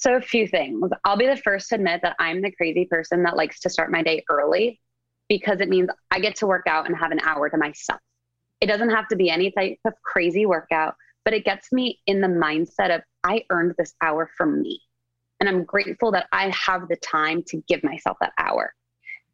So, 0.01 0.15
a 0.15 0.21
few 0.21 0.47
things. 0.47 0.93
I'll 1.05 1.17
be 1.17 1.27
the 1.27 1.37
first 1.37 1.71
to 1.71 1.75
admit 1.75 2.03
that 2.03 2.15
I'm 2.21 2.41
the 2.41 2.53
crazy 2.53 2.85
person 2.85 3.25
that 3.25 3.37
likes 3.37 3.59
to 3.61 3.69
start 3.69 3.91
my 3.91 4.01
day 4.01 4.23
early 4.31 4.81
because 5.29 5.61
it 5.61 5.69
means 5.69 5.89
I 6.13 6.21
get 6.21 6.37
to 6.37 6.47
work 6.47 6.69
out 6.69 6.87
and 6.87 6.97
have 6.97 7.11
an 7.11 7.19
hour 7.19 7.51
to 7.51 7.57
myself. 7.57 7.99
It 8.61 8.67
doesn't 8.67 8.91
have 8.91 9.09
to 9.09 9.17
be 9.17 9.29
any 9.29 9.51
type 9.51 9.79
of 9.85 9.95
crazy 10.05 10.47
workout, 10.47 10.95
but 11.25 11.35
it 11.35 11.45
gets 11.45 11.73
me 11.73 11.99
in 12.07 12.21
the 12.21 12.29
mindset 12.29 12.95
of 12.95 13.03
I 13.25 13.43
earned 13.51 13.75
this 13.77 13.93
hour 14.01 14.31
for 14.37 14.47
me. 14.47 14.81
And 15.41 15.49
I'm 15.49 15.65
grateful 15.65 16.13
that 16.13 16.29
I 16.31 16.51
have 16.51 16.87
the 16.87 16.97
time 16.97 17.43
to 17.49 17.61
give 17.67 17.83
myself 17.83 18.19
that 18.21 18.35
hour. 18.39 18.73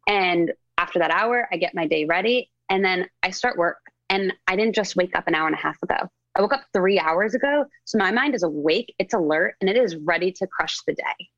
And 0.07 0.51
after 0.79 0.97
that 0.97 1.11
hour, 1.11 1.47
I 1.51 1.57
get 1.57 1.75
my 1.75 1.85
day 1.85 2.05
ready 2.05 2.49
and 2.71 2.83
then 2.83 3.07
I 3.21 3.29
start 3.29 3.55
work. 3.55 3.77
And 4.09 4.33
I 4.47 4.55
didn't 4.55 4.73
just 4.73 4.95
wake 4.95 5.15
up 5.15 5.27
an 5.27 5.35
hour 5.35 5.45
and 5.45 5.55
a 5.55 5.59
half 5.59 5.77
ago. 5.83 6.09
I 6.35 6.41
woke 6.41 6.53
up 6.53 6.65
three 6.73 6.99
hours 6.99 7.33
ago. 7.33 7.65
So 7.85 7.97
my 7.97 8.11
mind 8.11 8.35
is 8.35 8.43
awake, 8.43 8.93
it's 8.99 9.13
alert, 9.13 9.55
and 9.61 9.69
it 9.69 9.77
is 9.77 9.95
ready 9.95 10.31
to 10.33 10.47
crush 10.47 10.77
the 10.85 10.93
day. 10.93 11.29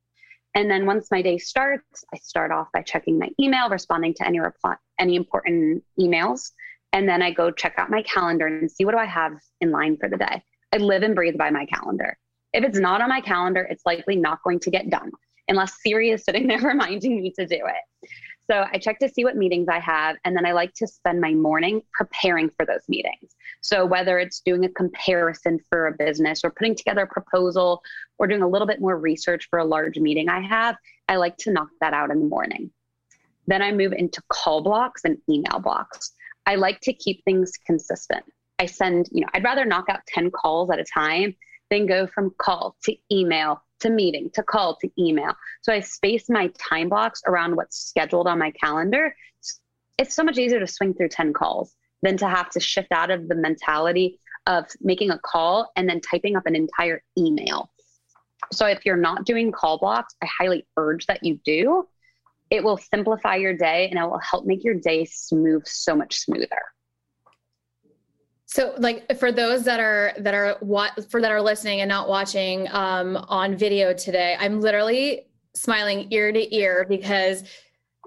And 0.54 0.70
then 0.70 0.86
once 0.86 1.08
my 1.10 1.22
day 1.22 1.38
starts, 1.38 2.04
I 2.12 2.18
start 2.18 2.50
off 2.50 2.68
by 2.72 2.82
checking 2.82 3.18
my 3.18 3.28
email, 3.40 3.68
responding 3.68 4.14
to 4.14 4.26
any 4.26 4.40
reply, 4.40 4.74
any 4.98 5.14
important 5.14 5.84
emails. 6.00 6.50
And 6.92 7.08
then 7.08 7.22
I 7.22 7.30
go 7.30 7.50
check 7.50 7.74
out 7.78 7.90
my 7.90 8.02
calendar 8.02 8.46
and 8.46 8.70
see 8.70 8.84
what 8.84 8.92
do 8.92 8.98
I 8.98 9.04
have 9.04 9.32
in 9.60 9.70
line 9.70 9.96
for 9.98 10.08
the 10.08 10.16
day. 10.16 10.42
I 10.72 10.78
live 10.78 11.02
and 11.02 11.14
breathe 11.14 11.36
by 11.38 11.50
my 11.50 11.66
calendar. 11.66 12.16
If 12.52 12.64
it's 12.64 12.78
not 12.78 13.00
on 13.00 13.08
my 13.08 13.20
calendar, 13.20 13.62
it's 13.70 13.84
likely 13.86 14.16
not 14.16 14.42
going 14.42 14.58
to 14.60 14.70
get 14.70 14.90
done 14.90 15.12
unless 15.48 15.74
Siri 15.82 16.10
is 16.10 16.24
sitting 16.24 16.46
there 16.48 16.60
reminding 16.60 17.20
me 17.22 17.32
to 17.38 17.46
do 17.46 17.56
it. 17.56 18.08
So 18.50 18.64
I 18.72 18.78
check 18.78 18.98
to 19.00 19.08
see 19.10 19.24
what 19.24 19.36
meetings 19.36 19.68
I 19.68 19.78
have, 19.78 20.16
and 20.24 20.34
then 20.34 20.46
I 20.46 20.52
like 20.52 20.72
to 20.74 20.86
spend 20.86 21.20
my 21.20 21.34
morning 21.34 21.82
preparing 21.92 22.48
for 22.56 22.64
those 22.64 22.88
meetings. 22.88 23.36
So 23.60 23.84
whether 23.84 24.18
it's 24.18 24.40
doing 24.40 24.64
a 24.64 24.70
comparison 24.70 25.60
for 25.68 25.88
a 25.88 25.92
business 25.92 26.42
or 26.42 26.50
putting 26.50 26.74
together 26.74 27.02
a 27.02 27.06
proposal 27.06 27.82
or 28.16 28.26
doing 28.26 28.40
a 28.40 28.48
little 28.48 28.66
bit 28.66 28.80
more 28.80 28.98
research 28.98 29.48
for 29.50 29.58
a 29.58 29.64
large 29.64 29.98
meeting 29.98 30.30
I 30.30 30.40
have, 30.40 30.76
I 31.08 31.16
like 31.16 31.36
to 31.38 31.52
knock 31.52 31.68
that 31.82 31.92
out 31.92 32.10
in 32.10 32.20
the 32.20 32.26
morning. 32.26 32.70
Then 33.46 33.60
I 33.60 33.70
move 33.70 33.92
into 33.92 34.22
call 34.28 34.62
blocks 34.62 35.02
and 35.04 35.18
email 35.28 35.58
blocks. 35.58 36.12
I 36.46 36.54
like 36.54 36.80
to 36.80 36.94
keep 36.94 37.22
things 37.24 37.52
consistent. 37.66 38.24
I 38.58 38.64
send, 38.64 39.10
you 39.12 39.20
know, 39.20 39.28
I'd 39.34 39.44
rather 39.44 39.66
knock 39.66 39.90
out 39.90 40.00
10 40.06 40.30
calls 40.30 40.70
at 40.70 40.78
a 40.78 40.84
time 40.84 41.36
than 41.70 41.84
go 41.84 42.06
from 42.06 42.34
call 42.38 42.76
to 42.84 42.96
email 43.12 43.62
to 43.80 43.90
meeting 43.90 44.30
to 44.34 44.42
call 44.42 44.76
to 44.76 44.90
email. 44.98 45.32
So 45.62 45.72
I 45.72 45.80
space 45.80 46.28
my 46.28 46.50
time 46.58 46.88
blocks 46.88 47.22
around 47.26 47.56
what's 47.56 47.78
scheduled 47.78 48.26
on 48.26 48.38
my 48.38 48.50
calendar. 48.52 49.14
It's 49.98 50.14
so 50.14 50.22
much 50.22 50.38
easier 50.38 50.60
to 50.60 50.66
swing 50.66 50.94
through 50.94 51.08
10 51.08 51.32
calls 51.32 51.74
than 52.02 52.16
to 52.18 52.28
have 52.28 52.50
to 52.50 52.60
shift 52.60 52.92
out 52.92 53.10
of 53.10 53.28
the 53.28 53.34
mentality 53.34 54.20
of 54.46 54.66
making 54.80 55.10
a 55.10 55.18
call 55.18 55.70
and 55.76 55.88
then 55.88 56.00
typing 56.00 56.36
up 56.36 56.46
an 56.46 56.54
entire 56.54 57.02
email. 57.18 57.70
So 58.52 58.66
if 58.66 58.86
you're 58.86 58.96
not 58.96 59.26
doing 59.26 59.52
call 59.52 59.78
blocks, 59.78 60.14
I 60.22 60.26
highly 60.26 60.66
urge 60.76 61.06
that 61.06 61.24
you 61.24 61.38
do. 61.44 61.86
It 62.50 62.64
will 62.64 62.78
simplify 62.78 63.36
your 63.36 63.54
day 63.54 63.88
and 63.90 63.98
it 63.98 64.02
will 64.02 64.20
help 64.20 64.46
make 64.46 64.64
your 64.64 64.74
day 64.74 65.04
smooth 65.04 65.66
so 65.66 65.94
much 65.94 66.18
smoother. 66.18 66.62
So, 68.50 68.74
like 68.78 69.18
for 69.18 69.30
those 69.30 69.62
that 69.64 69.78
are 69.78 70.14
that 70.18 70.32
are 70.32 70.56
what 70.60 71.10
for 71.10 71.20
that 71.20 71.30
are 71.30 71.42
listening 71.42 71.82
and 71.82 71.88
not 71.88 72.08
watching 72.08 72.66
um, 72.70 73.16
on 73.28 73.54
video 73.54 73.92
today, 73.92 74.38
I'm 74.40 74.62
literally 74.62 75.26
smiling 75.54 76.10
ear 76.10 76.32
to 76.32 76.56
ear 76.56 76.86
because 76.88 77.44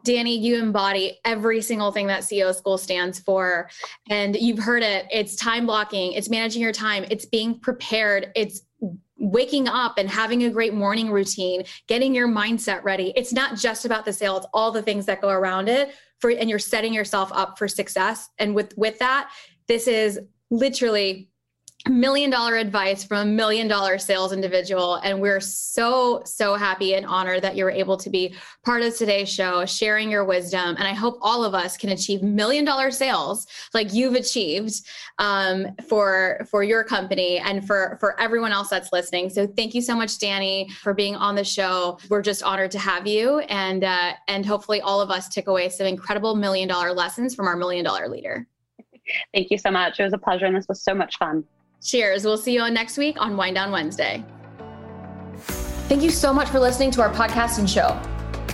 Danny, 0.04 0.36
you 0.36 0.58
embody 0.58 1.20
every 1.26 1.62
single 1.62 1.92
thing 1.92 2.08
that 2.08 2.24
CEO 2.24 2.56
School 2.56 2.80
stands 2.80 3.20
for. 3.20 3.70
And 4.10 4.36
you've 4.36 4.58
heard 4.58 4.82
it. 4.82 5.06
It's 5.12 5.36
time 5.36 5.68
blocking, 5.68 6.14
it's 6.14 6.28
managing 6.28 6.64
your 6.64 6.72
time, 6.72 7.06
it's 7.12 7.26
being 7.26 7.60
prepared, 7.60 8.32
it's 8.36 8.62
waking 9.18 9.68
up 9.68 10.00
and 10.00 10.10
having 10.10 10.46
a 10.46 10.50
great 10.50 10.74
morning 10.74 11.12
routine, 11.12 11.64
getting 11.88 12.16
your 12.16 12.28
mindset 12.28 12.84
ready. 12.84 13.14
It's 13.16 13.32
not 13.32 13.58
just 13.58 13.86
about 13.86 14.06
the 14.06 14.14
sale, 14.14 14.38
it's 14.38 14.48
all 14.56 14.72
the 14.72 14.82
things 14.82 15.06
that 15.06 15.22
go 15.22 15.30
around 15.30 15.70
it 15.70 15.94
for 16.18 16.32
and 16.32 16.50
you're 16.50 16.60
setting 16.60 16.94
yourself 16.94 17.32
up 17.34 17.58
for 17.58 17.68
success. 17.68 18.30
And 18.40 18.56
with 18.56 18.76
with 18.78 18.98
that, 19.00 19.32
this 19.72 19.88
is 19.88 20.20
literally 20.50 21.30
million 21.88 22.30
dollar 22.30 22.58
advice 22.58 23.06
from 23.06 23.20
a 23.20 23.32
million 23.32 23.70
dollar 23.70 23.98
sales 23.98 24.34
individual. 24.34 24.96
And 24.96 25.22
we're 25.22 25.40
so, 25.40 26.24
so 26.26 26.56
happy 26.56 26.96
and 26.96 27.06
honored 27.06 27.42
that 27.44 27.56
you 27.56 27.64
were 27.64 27.72
able 27.72 27.96
to 27.96 28.10
be 28.10 28.36
part 28.66 28.82
of 28.82 28.94
today's 28.98 29.34
show, 29.34 29.66
sharing 29.66 30.12
your 30.12 30.26
wisdom. 30.26 30.76
And 30.78 30.86
I 30.86 30.94
hope 30.94 31.20
all 31.22 31.46
of 31.46 31.56
us 31.56 31.78
can 31.78 31.92
achieve 31.92 32.22
million 32.22 32.66
dollar 32.66 32.92
sales 32.92 33.48
like 33.74 33.94
you've 33.94 34.16
achieved 34.16 34.74
um, 35.20 35.68
for, 35.88 36.46
for 36.52 36.64
your 36.64 36.84
company 36.84 37.40
and 37.40 37.66
for, 37.66 37.96
for 38.02 38.20
everyone 38.20 38.52
else 38.52 38.68
that's 38.68 38.92
listening. 38.92 39.30
So 39.30 39.48
thank 39.48 39.74
you 39.74 39.82
so 39.82 39.96
much, 39.96 40.20
Danny, 40.20 40.70
for 40.82 40.94
being 40.94 41.16
on 41.16 41.34
the 41.34 41.46
show. 41.46 41.98
We're 42.10 42.22
just 42.22 42.44
honored 42.44 42.72
to 42.72 42.80
have 42.80 43.08
you. 43.08 43.40
And, 43.40 43.86
uh, 43.86 44.16
and 44.28 44.46
hopefully 44.46 44.82
all 44.82 45.00
of 45.00 45.12
us 45.12 45.30
took 45.30 45.48
away 45.48 45.70
some 45.70 45.88
incredible 45.88 46.36
million 46.36 46.68
dollar 46.68 46.92
lessons 46.92 47.34
from 47.34 47.48
our 47.48 47.56
million 47.56 47.86
dollar 47.86 48.10
leader. 48.10 48.46
Thank 49.34 49.52
you 49.52 49.58
so 49.58 49.72
much. 49.72 50.00
It 50.00 50.04
was 50.04 50.14
a 50.14 50.18
pleasure, 50.18 50.46
and 50.46 50.56
this 50.56 50.68
was 50.68 50.82
so 50.82 50.94
much 50.94 51.18
fun. 51.18 51.44
Cheers. 51.84 52.26
We'll 52.26 52.38
see 52.38 52.54
you 52.54 52.62
on 52.62 52.74
next 52.74 52.98
week 52.98 53.18
on 53.20 53.36
Wind 53.36 53.56
Down 53.56 53.72
Wednesday. 53.72 54.24
Thank 55.38 56.04
you 56.04 56.12
so 56.12 56.34
much 56.34 56.48
for 56.50 56.60
listening 56.60 56.92
to 56.92 57.02
our 57.02 57.14
podcast 57.14 57.60
and 57.60 57.70
show. 57.70 58.00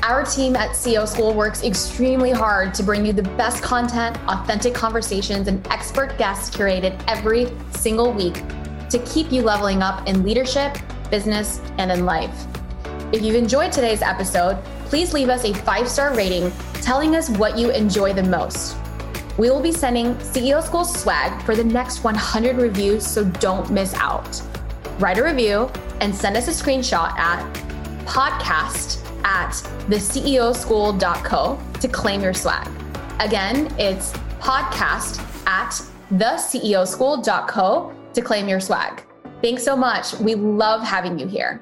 Our 0.04 0.24
team 0.24 0.56
at 0.56 0.70
CEO 0.70 1.08
School 1.08 1.34
works 1.34 1.64
extremely 1.64 2.32
hard 2.32 2.74
to 2.76 2.84
bring 2.84 3.06
you 3.06 3.12
the 3.14 3.24
best 3.24 3.62
content, 3.62 4.18
authentic 4.28 4.74
conversations, 4.74 5.48
and 5.48 5.66
expert 5.68 6.18
guests 6.18 6.56
curated 6.56 7.02
every 7.08 7.48
single 7.72 8.14
week 8.14 8.36
to 8.90 9.00
keep 9.06 9.32
you 9.32 9.42
leveling 9.42 9.82
up 9.82 10.08
in 10.08 10.24
leadership, 10.24 10.78
business, 11.12 11.60
and 11.78 11.92
in 11.92 12.06
life. 12.06 12.48
If 13.12 13.22
you've 13.22 13.36
enjoyed 13.36 13.72
today's 13.72 14.02
episode, 14.02 14.64
please 14.86 15.14
leave 15.14 15.30
us 15.30 15.44
a 15.44 15.54
five 15.54 15.90
star 15.90 16.16
rating 16.16 16.52
telling 16.82 17.16
us 17.16 17.30
what 17.30 17.58
you 17.58 17.72
enjoy 17.72 18.14
the 18.14 18.24
most. 18.24 18.78
We 19.38 19.52
will 19.52 19.62
be 19.62 19.72
sending 19.72 20.16
CEO 20.16 20.64
School 20.64 20.84
swag 20.84 21.42
for 21.44 21.56
the 21.56 21.64
next 21.64 22.04
100 22.04 22.56
reviews, 22.58 23.06
so 23.06 23.24
don't 23.24 23.70
miss 23.70 23.94
out. 23.94 24.42
Write 25.00 25.20
a 25.20 25.24
review 25.24 25.70
and 26.02 26.14
send 26.14 26.36
us 26.36 26.48
a 26.48 26.52
screenshot 26.52 27.12
at 27.18 27.44
podcast 28.06 29.04
at 29.24 29.52
theceoschool.co 29.90 31.60
to 31.80 31.88
claim 31.88 32.22
your 32.22 32.34
swag. 32.34 32.68
Again, 33.20 33.72
it's 33.78 34.12
podcast 34.40 35.20
at 35.46 35.82
theceoschool.co 36.14 37.94
to 38.14 38.22
claim 38.22 38.48
your 38.48 38.60
swag. 38.60 39.04
Thanks 39.44 39.64
so 39.64 39.76
much. 39.76 40.14
We 40.16 40.34
love 40.34 40.82
having 40.82 41.20
you 41.20 41.28
here. 41.28 41.62